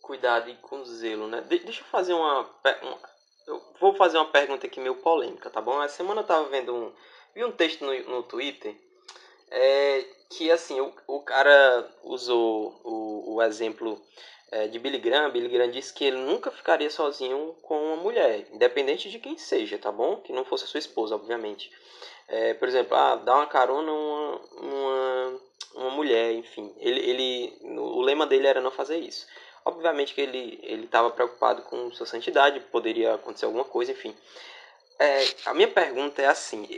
[0.00, 1.40] Cuidado e com zelo, né?
[1.42, 2.48] De deixa eu fazer uma,
[3.46, 5.82] Eu vou fazer uma pergunta aqui meio polêmica, tá bom?
[5.82, 6.94] Essa semana eu tava vendo um.
[7.34, 8.76] Vi um texto no, no Twitter
[9.50, 14.00] é, que, assim, o, o cara usou o, o exemplo
[14.52, 15.30] é, de Billy Graham.
[15.30, 19.78] Billy Graham disse que ele nunca ficaria sozinho com uma mulher, independente de quem seja,
[19.78, 20.16] tá bom?
[20.16, 21.70] Que não fosse a sua esposa, obviamente.
[22.28, 25.40] É, por exemplo, ah, dar uma carona uma, uma,
[25.74, 26.72] uma mulher, enfim.
[26.78, 29.26] Ele, ele, o lema dele era não fazer isso.
[29.64, 34.14] Obviamente que ele estava preocupado com sua santidade, poderia acontecer alguma coisa, enfim.
[34.98, 36.68] É, a minha pergunta é assim,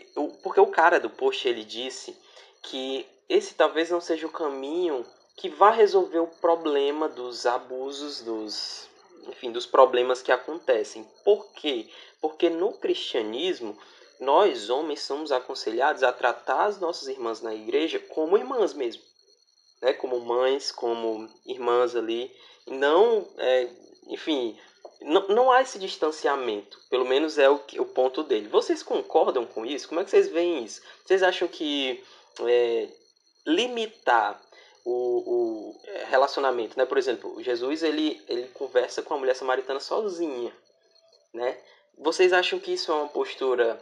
[0.42, 2.16] porque o cara do post ele disse
[2.62, 5.04] que esse talvez não seja o caminho
[5.36, 8.88] que vá resolver o problema dos abusos, dos,
[9.26, 11.08] enfim, dos problemas que acontecem.
[11.24, 11.88] Por quê?
[12.20, 13.76] Porque no cristianismo
[14.20, 19.02] nós, homens, somos aconselhados a tratar as nossas irmãs na igreja como irmãs mesmo.
[19.82, 19.92] Né?
[19.92, 22.34] Como mães, como irmãs ali.
[22.66, 23.68] Não, é,
[24.08, 24.58] enfim,
[25.00, 26.80] não, não há esse distanciamento.
[26.88, 28.48] Pelo menos é o, o ponto dele.
[28.48, 29.88] Vocês concordam com isso?
[29.88, 30.80] Como é que vocês veem isso?
[31.04, 32.02] Vocês acham que
[32.40, 32.88] é,
[33.46, 34.40] limitar
[34.84, 36.84] o, o é, relacionamento, né?
[36.84, 40.52] Por exemplo, Jesus ele, ele conversa com a mulher samaritana sozinha,
[41.32, 41.58] né?
[41.96, 43.80] Vocês acham que isso é uma postura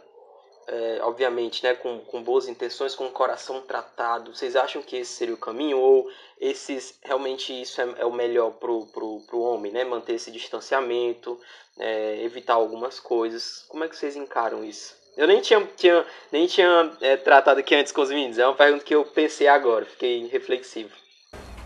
[0.67, 5.11] é, obviamente, né, com, com boas intenções, com o coração tratado, vocês acham que esse
[5.13, 5.77] seria o caminho?
[5.77, 9.83] Ou esses, realmente isso é, é o melhor pro, pro, pro homem, né?
[9.83, 11.39] Manter esse distanciamento,
[11.77, 13.65] é, evitar algumas coisas.
[13.67, 14.95] Como é que vocês encaram isso?
[15.15, 18.37] Eu nem tinha, tinha, nem tinha é, tratado aqui antes com os meninos.
[18.39, 20.89] É uma pergunta que eu pensei agora, fiquei reflexivo.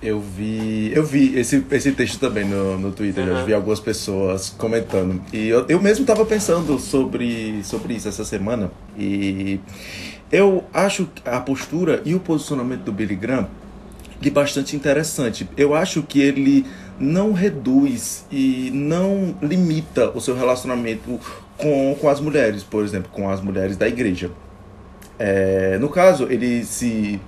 [0.01, 3.39] Eu vi, eu vi esse, esse texto também no, no Twitter, uhum.
[3.39, 5.23] eu vi algumas pessoas comentando.
[5.33, 8.69] E eu, eu mesmo estava pensando sobre, sobre isso essa semana.
[8.95, 9.59] E
[10.31, 13.49] eu acho a postura e o posicionamento do Billy Graham
[14.19, 15.47] de bastante interessante.
[15.57, 16.65] Eu acho que ele
[16.99, 21.19] não reduz e não limita o seu relacionamento
[21.57, 24.31] com, com as mulheres, por exemplo, com as mulheres da igreja.
[25.19, 27.19] É, no caso, ele se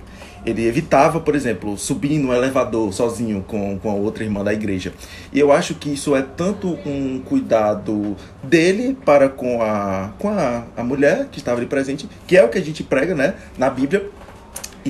[0.44, 4.92] ele evitava, por exemplo, subir no elevador sozinho com, com a outra irmã da igreja.
[5.32, 10.64] E eu acho que isso é tanto um cuidado dele para com a, com a,
[10.76, 13.68] a mulher que estava ali presente, que é o que a gente prega né, na
[13.68, 14.08] Bíblia,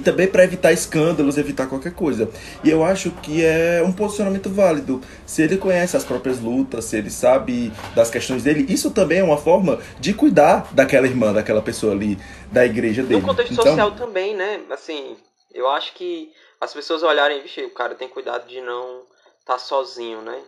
[0.01, 2.31] e também para evitar escândalos, evitar qualquer coisa.
[2.65, 5.01] E eu acho que é um posicionamento válido.
[5.27, 9.23] Se ele conhece as próprias lutas, se ele sabe das questões dele, isso também é
[9.23, 12.19] uma forma de cuidar daquela irmã, daquela pessoa ali
[12.51, 13.21] da igreja dele.
[13.21, 14.61] No contexto então, social também, né?
[14.71, 15.17] Assim,
[15.53, 19.03] eu acho que as pessoas olharem, vixe, o cara tem cuidado de não
[19.41, 20.39] estar tá sozinho, né?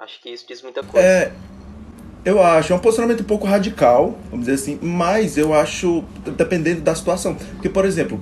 [0.00, 1.06] Acho que isso diz muita coisa.
[1.06, 1.32] É,
[2.24, 6.02] eu acho, é um posicionamento um pouco radical, vamos dizer assim, mas eu acho,
[6.36, 7.34] dependendo da situação.
[7.34, 8.18] Porque, por exemplo,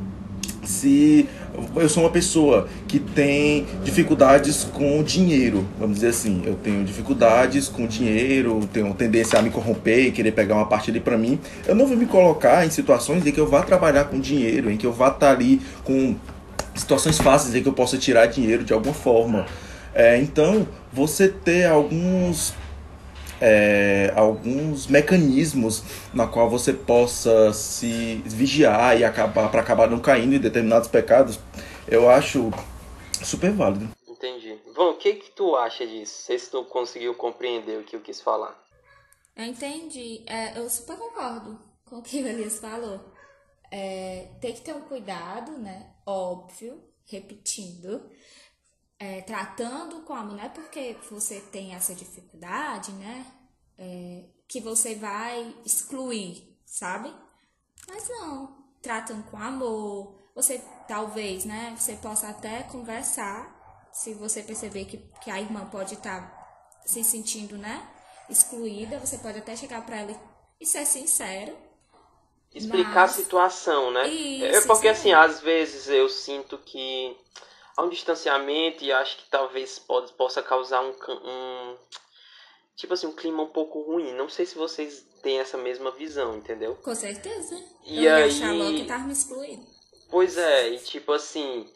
[0.62, 1.28] se
[1.74, 7.68] eu sou uma pessoa que tem dificuldades com dinheiro, vamos dizer assim, eu tenho dificuldades
[7.68, 11.38] com dinheiro, tenho tendência a me corromper e querer pegar uma parte ali para mim,
[11.66, 14.76] eu não vou me colocar em situações em que eu vá trabalhar com dinheiro, em
[14.76, 16.14] que eu vá estar ali com
[16.74, 19.46] situações fáceis em que eu possa tirar dinheiro de alguma forma.
[19.94, 22.54] É, então, você ter alguns
[23.40, 30.34] é, alguns mecanismos na qual você possa se vigiar e acabar para acabar não caindo
[30.34, 31.38] em determinados pecados,
[31.88, 32.50] eu acho
[33.24, 33.88] super válido.
[34.06, 34.58] Entendi.
[34.74, 36.18] Vão, o que que tu acha disso?
[36.18, 38.58] Não sei se tu conseguiu compreender o que eu quis falar.
[39.36, 40.22] Eu entendi.
[40.26, 43.00] É, eu super concordo com o que o Elias falou.
[43.70, 45.86] É, tem que ter um cuidado, né?
[46.04, 48.02] Óbvio, repetindo,
[49.00, 53.26] é, tratando com a mulher porque você tem essa dificuldade, né?
[53.78, 57.10] É, que você vai excluir, sabe?
[57.88, 60.14] Mas não, tratam com amor.
[60.34, 61.74] Você talvez, né?
[61.78, 67.02] Você possa até conversar se você perceber que, que a irmã pode estar tá se
[67.02, 67.88] sentindo, né?
[68.28, 70.20] Excluída, você pode até chegar para ela
[70.60, 71.56] e ser sincero.
[72.54, 73.12] Explicar mas...
[73.12, 74.08] a situação, né?
[74.08, 77.16] Isso, é porque assim, às vezes eu sinto que
[77.80, 81.76] há um distanciamento e acho que talvez pode, possa causar um, um
[82.76, 84.12] tipo assim, um clima um pouco ruim.
[84.12, 86.76] Não sei se vocês têm essa mesma visão, entendeu?
[86.76, 87.56] Com certeza.
[87.86, 88.24] E eu aí...
[88.24, 89.66] achar logo que tava me excluindo.
[90.10, 91.70] Pois é, e tipo assim,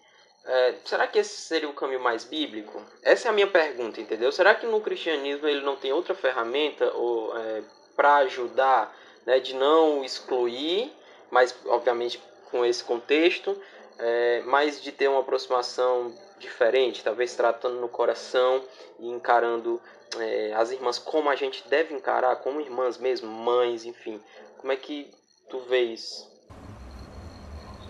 [0.44, 2.82] é, será que esse seria o caminho mais bíblico?
[3.02, 4.30] Essa é a minha pergunta, entendeu?
[4.30, 7.62] Será que no cristianismo ele não tem outra ferramenta ou é,
[7.96, 10.92] para ajudar, né, de não excluir,
[11.30, 13.60] mas obviamente com esse contexto,
[13.98, 18.62] é, mas de ter uma aproximação diferente, talvez tratando no coração
[18.98, 19.80] e encarando
[20.18, 24.20] é, as irmãs como a gente deve encarar, como irmãs mesmo, mães, enfim.
[24.58, 25.10] Como é que
[25.48, 26.32] tu vê isso?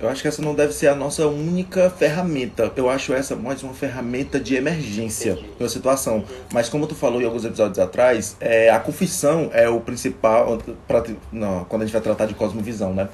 [0.00, 2.72] Eu acho que essa não deve ser a nossa única ferramenta.
[2.76, 6.24] Eu acho essa mais uma ferramenta de emergência na situação.
[6.52, 11.04] Mas como tu falou em alguns episódios atrás, é, a confissão é o principal pra,
[11.30, 13.08] não, quando a gente vai tratar de cosmovisão, né?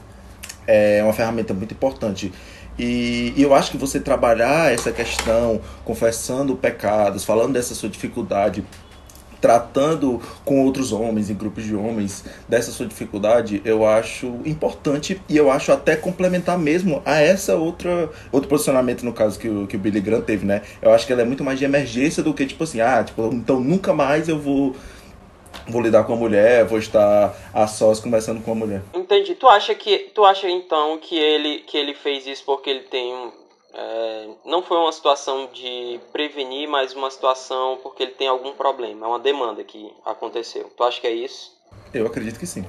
[0.67, 2.33] É uma ferramenta muito importante.
[2.81, 8.65] E, e eu acho que você trabalhar essa questão, confessando pecados, falando dessa sua dificuldade,
[9.39, 15.37] tratando com outros homens, em grupos de homens, dessa sua dificuldade, eu acho importante e
[15.37, 19.77] eu acho até complementar mesmo a essa outra outro posicionamento, no caso, que o, que
[19.77, 20.63] o Billy Graham teve, né?
[20.81, 23.27] Eu acho que ela é muito mais de emergência do que, tipo assim, ah, tipo,
[23.27, 24.75] então nunca mais eu vou
[25.71, 28.83] vou lidar com a mulher, vou estar a sós conversando com a mulher.
[28.95, 29.35] Entendi.
[29.35, 33.15] Tu acha que tu acha então que ele que ele fez isso porque ele tem
[33.15, 33.33] um
[33.73, 39.07] é, não foi uma situação de prevenir, mas uma situação porque ele tem algum problema,
[39.07, 40.71] é uma demanda que aconteceu.
[40.77, 41.53] Tu acha que é isso?
[41.95, 42.67] Eu acredito que sim.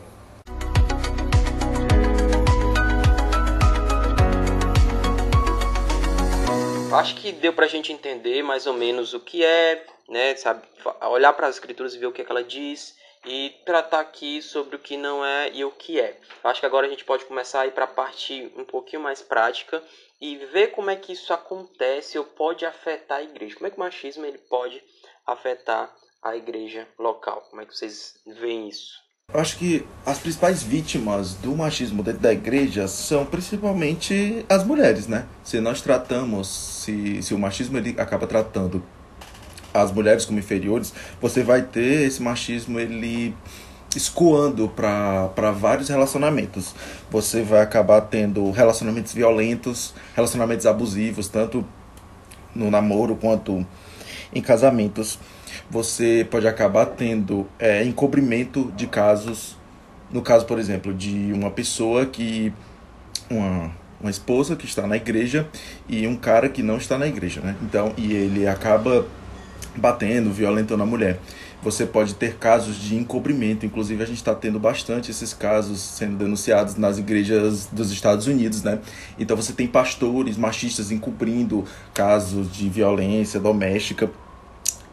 [6.94, 10.62] Acho que deu pra gente entender mais ou menos o que é, né, sabe,
[11.10, 12.96] olhar para as escrituras e ver o que, é que ela diz
[13.26, 16.20] e tratar aqui sobre o que não é e o que é.
[16.44, 19.22] Acho que agora a gente pode começar a ir para a parte um pouquinho mais
[19.22, 19.82] prática
[20.20, 23.56] e ver como é que isso acontece ou pode afetar a igreja.
[23.56, 24.84] Como é que o machismo ele pode
[25.26, 27.48] afetar a igreja local?
[27.50, 29.00] Como é que vocês veem isso?
[29.34, 35.08] Eu acho que as principais vítimas do machismo dentro da igreja são principalmente as mulheres,
[35.08, 35.26] né?
[35.42, 38.84] Se nós tratamos, se, se o machismo ele acaba tratando
[39.74, 43.36] as mulheres como inferiores, você vai ter esse machismo ele
[43.96, 46.74] escoando para vários relacionamentos.
[47.10, 51.66] Você vai acabar tendo relacionamentos violentos, relacionamentos abusivos, tanto
[52.56, 53.66] no namoro quanto
[54.34, 55.20] em casamentos.
[55.70, 59.58] Você pode acabar tendo é, encobrimento de casos.
[60.12, 62.54] No caso, por exemplo, de uma pessoa que.
[63.30, 65.48] Uma, uma esposa que está na igreja
[65.88, 67.56] e um cara que não está na igreja, né?
[67.62, 69.06] Então, e ele acaba
[69.76, 71.20] batendo, violentando a mulher
[71.62, 73.66] você pode ter casos de encobrimento.
[73.66, 78.64] Inclusive, a gente está tendo bastante esses casos sendo denunciados nas igrejas dos Estados Unidos,
[78.64, 78.82] né?
[79.20, 84.12] Então, você tem pastores machistas encobrindo casos de violência doméstica.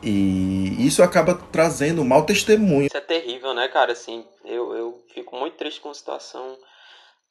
[0.03, 2.87] E isso acaba trazendo um mau testemunho.
[2.87, 3.93] Isso é terrível, né, cara?
[3.93, 6.57] Assim, eu, eu fico muito triste com a situação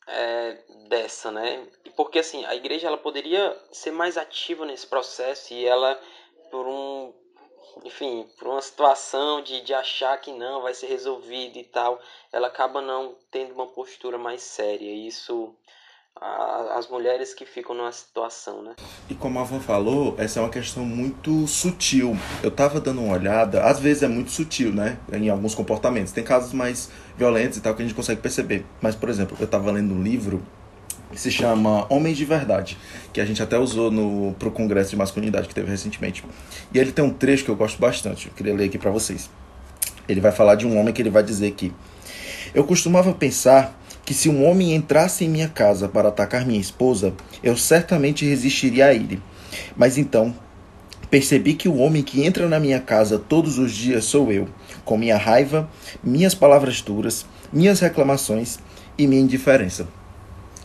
[0.07, 0.57] é,
[0.89, 1.63] dessa, né?
[1.95, 5.97] Porque, assim, a igreja ela poderia ser mais ativa nesse processo e ela,
[6.51, 7.13] por um
[7.83, 11.99] enfim, por uma situação de, de achar que não vai ser resolvido e tal,
[12.31, 14.91] ela acaba não tendo uma postura mais séria.
[14.91, 15.55] Isso
[16.19, 18.75] as mulheres que ficam numa situação, né?
[19.09, 22.15] E como a Van falou, essa é uma questão muito sutil.
[22.43, 24.99] Eu tava dando uma olhada, às vezes é muito sutil, né?
[25.11, 26.11] Em alguns comportamentos.
[26.11, 28.65] Tem casos mais violentos e tal que a gente consegue perceber.
[28.81, 30.43] Mas, por exemplo, eu tava lendo um livro
[31.15, 32.77] se chama Homens de Verdade,
[33.13, 36.23] que a gente até usou no pro congresso de masculinidade que teve recentemente.
[36.73, 39.29] E ele tem um trecho que eu gosto bastante, eu queria ler aqui para vocês.
[40.07, 41.73] Ele vai falar de um homem que ele vai dizer que
[42.53, 47.13] eu costumava pensar que se um homem entrasse em minha casa para atacar minha esposa,
[47.43, 49.21] eu certamente resistiria a ele.
[49.75, 50.33] Mas então
[51.09, 54.47] percebi que o homem que entra na minha casa todos os dias sou eu,
[54.85, 55.69] com minha raiva,
[56.03, 58.59] minhas palavras duras, minhas reclamações
[58.97, 59.87] e minha indiferença.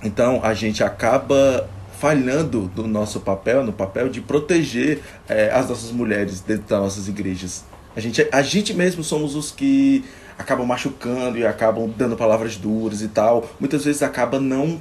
[0.02, 5.92] Então a gente acaba falhando no nosso papel, no papel de proteger é, as nossas
[5.92, 7.64] mulheres dentro das nossas igrejas.
[7.94, 10.04] A gente, a gente mesmo somos os que
[10.36, 13.48] acabam machucando e acabam dando palavras duras e tal.
[13.60, 14.80] Muitas vezes acaba não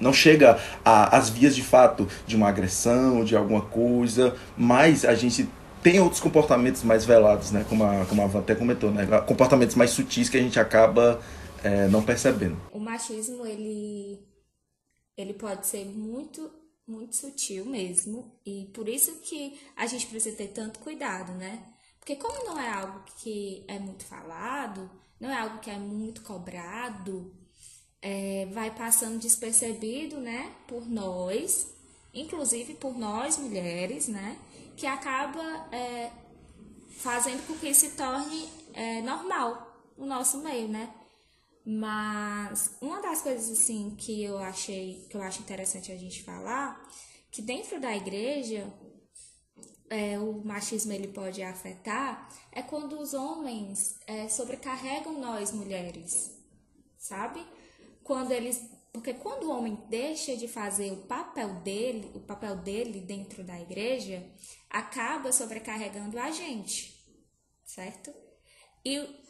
[0.00, 5.46] não chega às vias de fato de uma agressão, de alguma coisa, mas a gente
[5.82, 7.66] tem outros comportamentos mais velados, né?
[7.68, 9.06] Como a, como a Van até comentou, né?
[9.26, 11.20] Comportamentos mais sutis que a gente acaba
[11.62, 12.56] é, não percebendo.
[12.72, 14.18] O machismo, ele
[15.16, 16.50] ele pode ser muito,
[16.86, 18.38] muito sutil mesmo.
[18.44, 21.62] E por isso que a gente precisa ter tanto cuidado, né?
[21.98, 26.22] Porque como não é algo que é muito falado, não é algo que é muito
[26.22, 27.32] cobrado,
[28.00, 31.68] é, vai passando despercebido, né, por nós,
[32.14, 34.38] inclusive por nós mulheres, né,
[34.76, 36.10] que acaba é,
[36.90, 40.92] fazendo com que se torne é, normal no nosso meio, né?
[41.64, 46.80] Mas uma das coisas assim que eu achei, que eu acho interessante a gente falar,
[47.30, 48.72] que dentro da igreja
[49.90, 56.38] é, o machismo ele pode afetar é quando os homens é, sobrecarregam nós mulheres,
[56.96, 57.44] sabe?
[58.02, 58.62] Quando eles,
[58.92, 63.60] porque quando o homem deixa de fazer o papel dele, o papel dele dentro da
[63.60, 64.24] igreja,
[64.68, 67.04] acaba sobrecarregando a gente,
[67.64, 68.12] certo?
[68.84, 69.20] E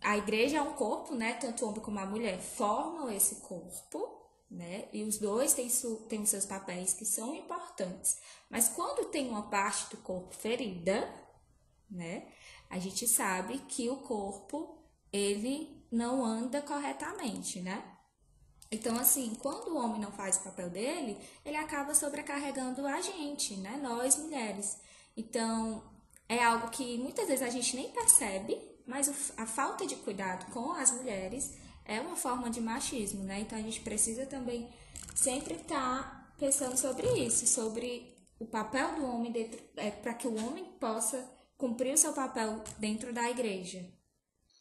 [0.00, 1.34] a igreja é um corpo, né?
[1.34, 4.18] Tanto o homem como a mulher formam esse corpo.
[4.50, 4.88] né?
[4.92, 5.68] E os dois têm,
[6.08, 8.18] têm os seus papéis que são importantes.
[8.48, 11.08] Mas quando tem uma parte do corpo ferida,
[11.88, 12.26] né?
[12.68, 14.78] A gente sabe que o corpo
[15.12, 17.96] ele não anda corretamente, né?
[18.72, 23.56] Então, assim, quando o homem não faz o papel dele, ele acaba sobrecarregando a gente,
[23.56, 23.76] né?
[23.82, 24.78] Nós mulheres.
[25.16, 25.82] Então,
[26.28, 30.72] é algo que muitas vezes a gente nem percebe, mas a falta de cuidado com
[30.72, 33.38] as mulheres é uma forma de machismo, né?
[33.40, 34.68] Então, a gente precisa também
[35.14, 40.26] sempre estar tá pensando sobre isso, sobre o papel do homem dentro, é, para que
[40.26, 41.24] o homem possa
[41.56, 43.78] cumprir o seu papel dentro da igreja.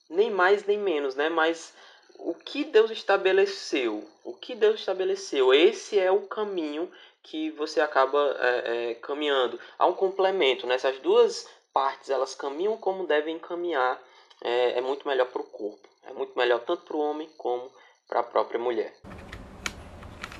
[0.08, 1.28] Nem mais nem menos, né?
[1.28, 1.74] Mas
[2.20, 6.92] o que Deus estabeleceu, o que Deus estabeleceu, esse é o caminho
[7.24, 9.60] que você acaba é, é, caminhando.
[9.78, 10.76] Há um complemento, né?
[10.76, 14.00] Essas duas partes elas caminham como devem caminhar,
[14.44, 15.88] é, é muito melhor para o corpo.
[16.10, 17.70] É muito melhor tanto para o homem como
[18.08, 18.94] para a própria mulher.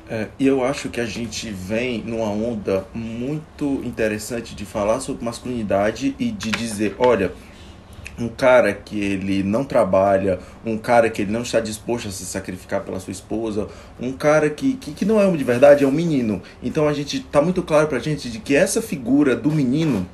[0.10, 5.24] É, e eu acho que a gente vem numa onda muito interessante de falar sobre
[5.24, 7.32] masculinidade e de dizer, olha,
[8.18, 12.26] um cara que ele não trabalha, um cara que ele não está disposto a se
[12.26, 13.68] sacrificar pela sua esposa,
[14.00, 16.42] um cara que, que, que não é homem de verdade, é um menino.
[16.62, 20.10] Então a gente tá muito claro pra gente de que essa figura do menino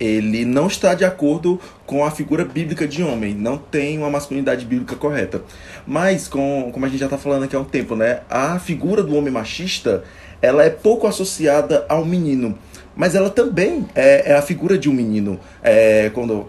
[0.00, 4.64] ele não está de acordo com a figura bíblica de homem, não tem uma masculinidade
[4.64, 5.42] bíblica correta.
[5.86, 9.02] Mas, com, como a gente já está falando aqui há um tempo, né, a figura
[9.02, 10.02] do homem machista
[10.40, 12.58] ela é pouco associada ao menino,
[12.96, 15.38] mas ela também é, é a figura de um menino.
[15.62, 16.46] É, quando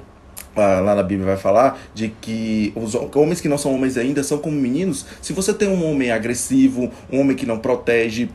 [0.55, 4.37] lá na Bíblia vai falar de que os homens que não são homens ainda são
[4.37, 5.05] como meninos.
[5.21, 8.29] Se você tem um homem agressivo, um homem que não protege,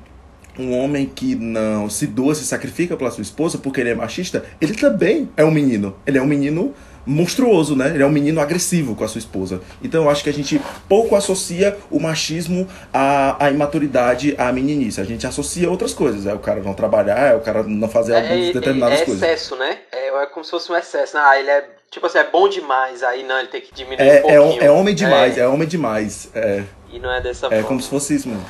[0.59, 4.45] um homem que não se doa, se sacrifica pela sua esposa porque ele é machista,
[4.61, 5.97] ele também é um menino.
[6.07, 6.75] Ele é um menino
[7.07, 7.91] monstruoso, né?
[7.91, 9.61] Ele é um menino agressivo com a sua esposa.
[9.83, 15.01] Então eu acho que a gente pouco associa o machismo à, à imaturidade, à meninice.
[15.01, 16.27] A gente associa outras coisas.
[16.27, 19.23] É o cara não trabalhar, é o cara não fazer é, algumas determinadas é coisas.
[19.23, 19.79] É excesso, né?
[19.93, 21.17] É, é como se fosse um excesso.
[21.17, 23.03] Ah, ele é tipo assim, é bom demais.
[23.05, 24.63] Aí não, ele tem que diminuir é, um é pouquinho.
[24.63, 26.29] É, é homem demais, é, é homem demais.
[26.35, 26.65] É.
[26.93, 27.57] E não é dessa é forma.
[27.57, 28.45] É como se fosse isso mesmo.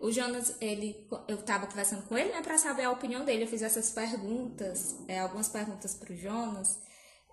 [0.00, 3.44] O Jonas, ele, eu estava conversando com ele, né, para saber a opinião dele.
[3.44, 6.80] Eu fiz essas perguntas, é, algumas perguntas para o Jonas.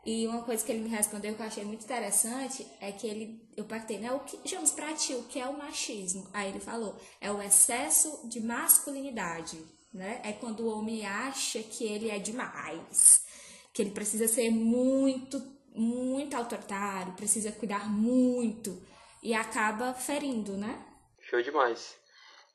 [0.05, 3.41] E uma coisa que ele me respondeu que eu achei muito interessante é que ele,
[3.55, 6.27] eu perguntei, né, o que, Jonas, para ti, o que é o machismo?
[6.33, 9.57] Aí ele falou, é o excesso de masculinidade,
[9.93, 10.19] né?
[10.23, 13.25] É quando o homem acha que ele é demais,
[13.73, 15.41] que ele precisa ser muito,
[15.73, 18.81] muito autoritário, precisa cuidar muito
[19.23, 20.85] e acaba ferindo, né?
[21.21, 21.95] Show demais.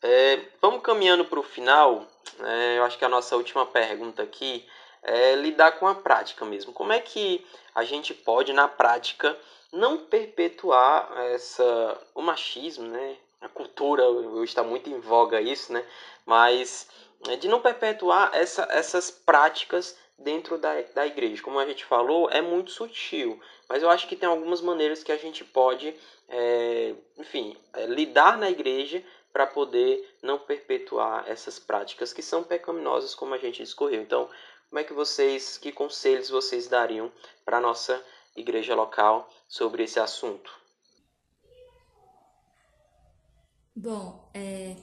[0.03, 2.07] É, vamos caminhando para o final.
[2.41, 4.67] É, eu acho que a nossa última pergunta aqui
[5.03, 6.73] é lidar com a prática mesmo.
[6.73, 9.37] Como é que a gente pode, na prática,
[9.73, 13.17] não perpetuar essa, o machismo, né?
[13.41, 14.05] A cultura
[14.45, 15.85] está muito em voga isso, né?
[16.27, 16.89] Mas
[17.29, 21.43] é, de não perpetuar essa, essas práticas dentro da, da igreja.
[21.43, 25.13] Como a gente falou, é muito sutil, mas eu acho que tem algumas maneiras que
[25.13, 25.95] a gente pode,
[26.29, 29.03] é, enfim, é, lidar na igreja
[29.33, 34.03] para poder não perpetuar essas práticas que são pecaminosas, como a gente discorreu.
[34.03, 34.29] Então,
[34.69, 37.11] como é que vocês, que conselhos vocês dariam
[37.45, 38.03] para a nossa
[38.37, 40.53] igreja local sobre esse assunto?
[43.75, 44.77] Bom, é,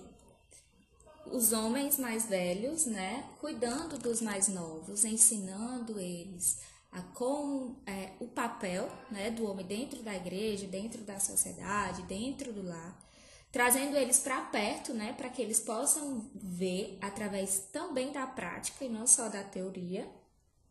[1.28, 6.60] os homens mais velhos, né, cuidando dos mais novos, ensinando eles
[6.92, 12.52] a como é, o papel né, do homem dentro da igreja, dentro da sociedade, dentro
[12.52, 13.09] do lar
[13.52, 18.90] trazendo eles para perto, né, para que eles possam ver através também da prática e
[18.90, 20.10] não só da teoria,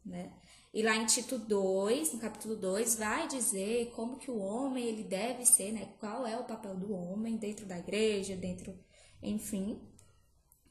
[0.05, 0.33] né?
[0.73, 5.03] E lá em Tito 2, no capítulo 2, vai dizer como que o homem ele
[5.03, 5.95] deve ser, né?
[5.99, 8.79] Qual é o papel do homem dentro da igreja, dentro,
[9.23, 9.81] enfim,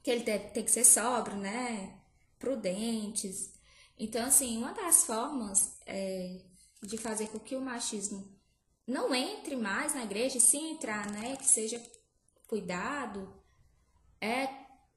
[0.04, 2.00] que ele deve ter que ser sóbrio, né?
[2.40, 3.54] Prudentes.
[3.98, 6.42] Então, assim, uma das formas é,
[6.84, 8.38] de fazer com que o machismo
[8.86, 11.82] não entre mais na igreja, se entrar, né, que seja
[12.48, 13.28] cuidado
[14.22, 14.48] é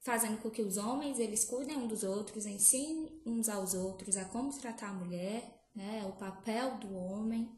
[0.00, 4.24] fazendo com que os homens eles cuidem uns dos outros, ensinem uns aos outros a
[4.24, 5.42] como tratar a mulher,
[5.74, 7.50] né, o papel do homem.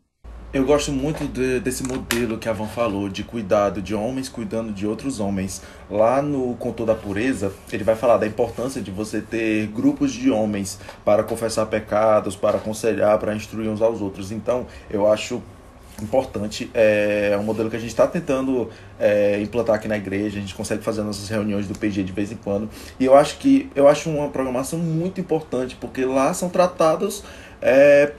[0.52, 4.70] Eu gosto muito de, desse modelo que a Van falou, de cuidado de homens cuidando
[4.70, 5.62] de outros homens.
[5.88, 10.30] Lá no Contor da Pureza, ele vai falar da importância de você ter grupos de
[10.30, 14.30] homens para confessar pecados, para aconselhar, para instruir uns aos outros.
[14.30, 15.42] Então, eu acho
[16.02, 16.70] importante.
[16.74, 20.38] É um modelo que a gente está tentando é, implantar aqui na igreja.
[20.38, 22.68] A gente consegue fazer nossas reuniões do PG de vez em quando.
[22.98, 27.22] E eu acho que eu acho uma programação muito importante, porque lá são tratadas
[27.60, 28.12] é,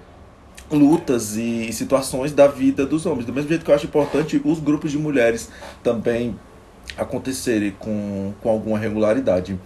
[0.71, 3.25] lutas e situações da vida dos homens.
[3.25, 5.49] Do mesmo jeito que eu acho importante os grupos de mulheres
[5.83, 6.35] também
[6.97, 9.59] acontecerem com, com alguma regularidade.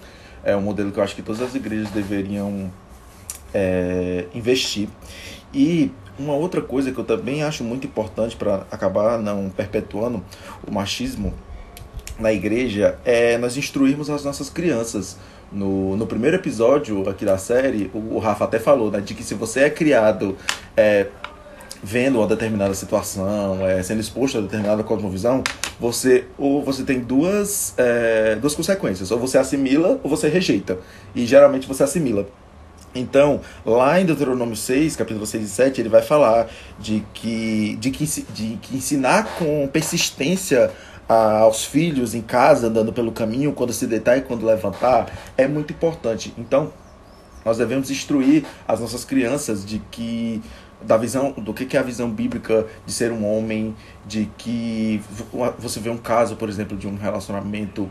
[0.43, 2.72] É um modelo que eu acho que todas as igrejas deveriam
[3.53, 4.88] é, investir.
[5.53, 10.24] E uma outra coisa que eu também acho muito importante para acabar não perpetuando
[10.68, 11.34] o machismo
[12.20, 15.18] na igreja é nós instruirmos as nossas crianças.
[15.51, 19.24] No, no primeiro episódio aqui da série, o, o Rafa até falou né, de que
[19.24, 20.36] se você é criado
[20.76, 21.07] é,
[21.82, 25.43] vendo uma determinada situação, é, sendo exposto a determinada cosmovisão,
[25.80, 29.11] você ou você tem duas, é, duas consequências.
[29.11, 30.80] Ou você assimila ou você rejeita.
[31.15, 32.28] E geralmente você assimila.
[32.99, 36.47] Então, lá em Deuteronômio 6, capítulo 6 e 7, ele vai falar
[36.79, 40.71] de que, de que, de que ensinar com persistência
[41.07, 45.71] aos filhos em casa, andando pelo caminho, quando se deitar e quando levantar, é muito
[45.71, 46.33] importante.
[46.37, 46.73] Então,
[47.45, 50.41] nós devemos instruir as nossas crianças de que
[50.81, 53.75] da visão do que é a visão bíblica de ser um homem,
[54.05, 55.01] de que
[55.57, 57.89] você vê um caso, por exemplo, de um relacionamento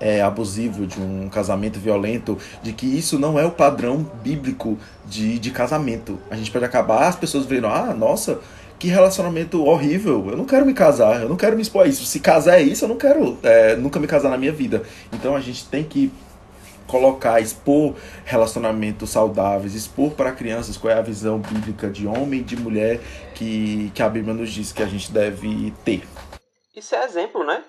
[0.00, 5.38] é, abusivo, de um casamento violento, de que isso não é o padrão bíblico de,
[5.38, 6.18] de casamento.
[6.30, 8.40] A gente pode acabar as pessoas vendo, ah, nossa,
[8.78, 12.04] que relacionamento horrível, eu não quero me casar, eu não quero me expor a isso.
[12.06, 14.82] Se casar é isso, eu não quero é, nunca me casar na minha vida.
[15.12, 16.10] Então a gente tem que
[16.86, 17.94] colocar, expor
[18.24, 23.00] relacionamentos saudáveis, expor para crianças qual é a visão bíblica de homem e de mulher
[23.34, 26.02] que, que a Bíblia nos diz que a gente deve ter.
[26.74, 27.62] Isso é exemplo, né?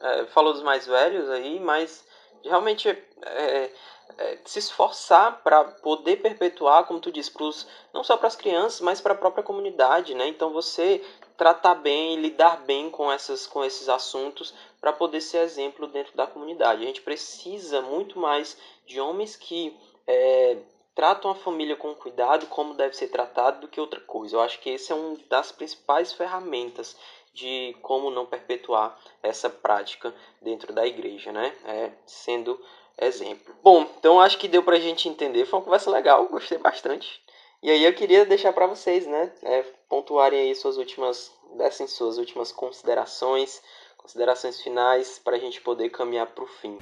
[0.00, 2.04] É, falou dos mais velhos aí, mas
[2.44, 3.70] realmente é,
[4.18, 8.80] é, se esforçar para poder perpetuar, como tu disse, pros, não só para as crianças,
[8.80, 10.26] mas para a própria comunidade, né?
[10.28, 11.02] Então você
[11.36, 16.26] tratar bem, lidar bem com, essas, com esses assuntos para poder ser exemplo dentro da
[16.26, 16.82] comunidade.
[16.82, 19.76] A gente precisa muito mais de homens que
[20.06, 20.58] é,
[20.94, 24.36] tratam a família com cuidado, como deve ser tratado, do que outra coisa.
[24.36, 26.96] Eu acho que esse é uma das principais ferramentas
[27.32, 31.54] de como não perpetuar essa prática dentro da igreja, né?
[31.64, 32.60] É, sendo
[32.98, 33.54] exemplo.
[33.62, 35.46] Bom, então acho que deu pra gente entender.
[35.46, 37.22] Foi uma conversa legal, gostei bastante.
[37.62, 39.32] E aí eu queria deixar para vocês, né?
[39.42, 43.62] É, pontuarem aí suas últimas, dessem suas últimas considerações,
[43.98, 46.80] considerações finais para a gente poder caminhar para o fim.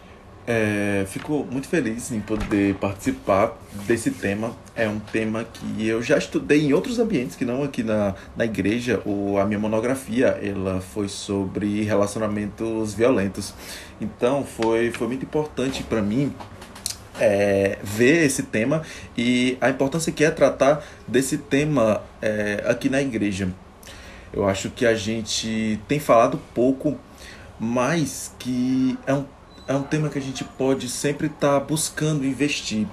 [0.51, 3.55] É, fico muito feliz em poder participar
[3.87, 4.57] desse tema.
[4.75, 8.47] É um tema que eu já estudei em outros ambientes, que não aqui na, na
[8.47, 9.03] igreja.
[9.05, 13.53] O, a minha monografia ela foi sobre relacionamentos violentos.
[14.01, 16.33] Então foi, foi muito importante para mim
[17.21, 18.81] é, ver esse tema
[19.19, 23.53] e a importância que é tratar desse tema é, aqui na igreja.
[24.33, 26.97] Eu acho que a gente tem falado pouco,
[27.61, 29.27] mas que é um
[29.69, 32.87] é um tema que a gente pode sempre estar tá buscando investir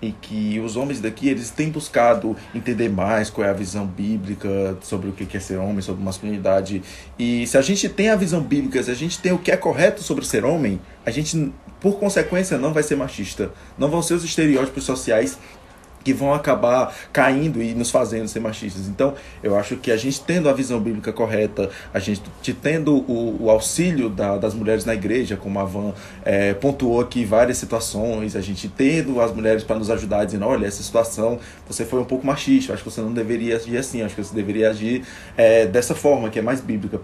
[0.00, 4.78] e que os homens daqui eles têm buscado entender mais qual é a visão bíblica
[4.80, 6.82] sobre o que é ser homem, sobre masculinidade.
[7.18, 9.56] E se a gente tem a visão bíblica, se a gente tem o que é
[9.56, 13.50] correto sobre ser homem, a gente, por consequência, não vai ser machista.
[13.76, 15.38] Não vão ser os estereótipos sociais
[16.02, 18.88] que vão acabar caindo e nos fazendo ser machistas.
[18.88, 22.22] Então, eu acho que a gente tendo a visão bíblica correta, a gente
[22.54, 25.92] tendo o, o auxílio da, das mulheres na igreja, como a Van
[26.24, 30.66] é, pontuou aqui várias situações, a gente tendo as mulheres para nos ajudar, dizendo: olha,
[30.66, 34.14] essa situação você foi um pouco machista, acho que você não deveria agir assim, acho
[34.14, 35.04] que você deveria agir
[35.36, 37.00] é, dessa forma, que é mais bíblica.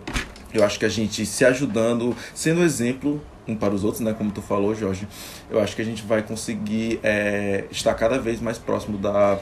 [0.52, 4.14] Eu acho que a gente se ajudando, sendo exemplo um para os outros, né?
[4.16, 5.06] Como tu falou, Jorge,
[5.50, 9.38] eu acho que a gente vai conseguir é, estar cada vez mais próximo da,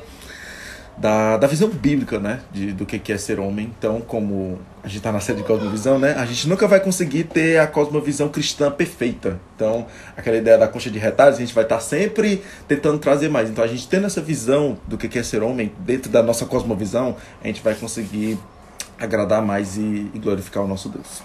[0.97, 2.43] da, da visão bíblica, né?
[2.53, 3.73] De, do que, é ser homem.
[3.77, 6.15] Então, como a gente está na série de cosmovisão, né?
[6.15, 9.41] A gente nunca vai conseguir ter a cosmovisão cristã perfeita.
[9.57, 9.87] Então,
[10.17, 13.49] aquela ideia da concha de retalhos, a gente vai estar tá sempre tentando trazer mais.
[13.49, 16.47] Então, a gente tendo essa visão do que, que é ser homem dentro da nossa
[16.47, 18.39] cosmovisão, a gente vai conseguir
[18.99, 21.23] agradar mais e, e glorificar o nosso Deus.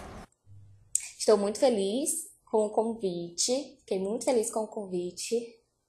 [1.18, 3.78] Estou muito feliz com o convite.
[3.80, 5.36] Fiquei muito feliz com o convite.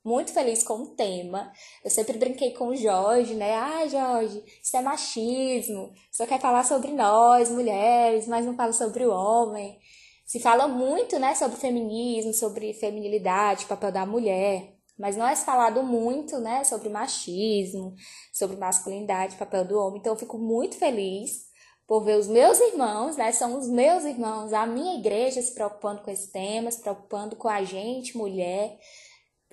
[0.04, 1.52] Muito feliz com o tema.
[1.84, 3.54] Eu sempre brinquei com o Jorge, né?
[3.54, 5.92] Ai, Jorge, isso é machismo.
[6.10, 9.78] Só quer falar sobre nós, mulheres, mas não fala sobre o homem.
[10.24, 14.74] Se fala muito, né, sobre feminismo, sobre feminilidade, papel da mulher.
[14.98, 17.94] Mas não é falado muito, né, sobre machismo,
[18.32, 19.98] sobre masculinidade, papel do homem.
[19.98, 21.49] Então eu fico muito feliz
[21.90, 23.32] por ver os meus irmãos, né?
[23.32, 27.48] São os meus irmãos, a minha igreja se preocupando com esse tema, se preocupando com
[27.48, 28.78] a gente, mulher,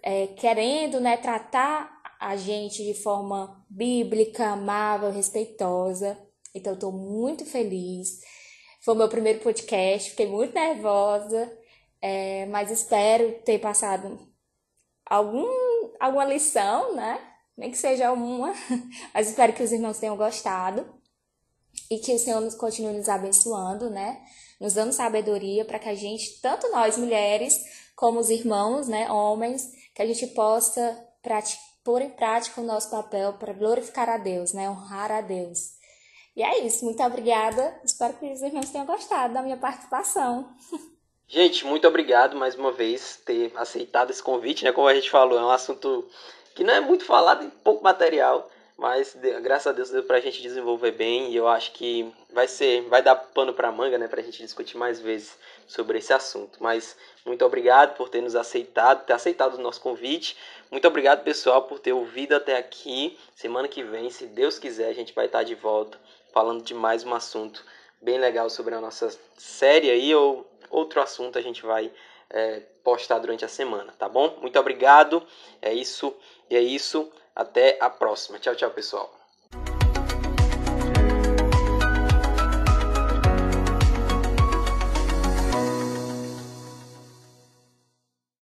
[0.03, 6.15] é, querendo, né, tratar a gente de forma bíblica, amável, respeitosa.
[6.53, 8.19] Então, eu tô muito feliz.
[8.81, 11.51] Foi o meu primeiro podcast, fiquei muito nervosa,
[11.99, 14.31] é, mas espero ter passado
[15.03, 15.47] algum,
[15.99, 17.19] alguma lição, né?
[17.57, 18.53] Nem que seja uma,
[19.11, 20.96] mas espero que os irmãos tenham gostado.
[21.89, 24.19] E que o Senhor nos continue nos abençoando, né?
[24.59, 27.59] Nos dando sabedoria para que a gente, tanto nós mulheres,
[27.95, 31.05] como os irmãos, né, homens, que a gente possa
[31.83, 34.69] pôr em prática o nosso papel para glorificar a Deus, né?
[34.69, 35.77] Honrar a Deus.
[36.35, 37.79] E é isso, muito obrigada.
[37.83, 40.53] Espero que os irmãos tenham gostado da minha participação.
[41.27, 44.71] Gente, muito obrigado mais uma vez ter aceitado esse convite, né?
[44.71, 46.07] Como a gente falou, é um assunto
[46.55, 50.41] que não é muito falado em pouco material, mas graças a Deus deu pra gente
[50.41, 54.21] desenvolver bem e eu acho que vai ser, vai dar pano pra manga, né, pra
[54.21, 56.61] gente discutir mais vezes sobre esse assunto.
[56.61, 60.37] Mas muito obrigado por ter nos aceitado, ter aceitado o nosso convite.
[60.69, 63.17] Muito obrigado, pessoal, por ter ouvido até aqui.
[63.35, 65.99] Semana que vem, se Deus quiser, a gente vai estar de volta
[66.31, 67.65] falando de mais um assunto
[67.99, 71.91] bem legal sobre a nossa série aí ou outro assunto a gente vai
[72.29, 74.37] é, postar durante a semana, tá bom?
[74.41, 75.25] Muito obrigado.
[75.61, 76.15] É isso.
[76.49, 77.11] E é isso.
[77.37, 78.39] Até a próxima.
[78.39, 79.16] Tchau, tchau, pessoal.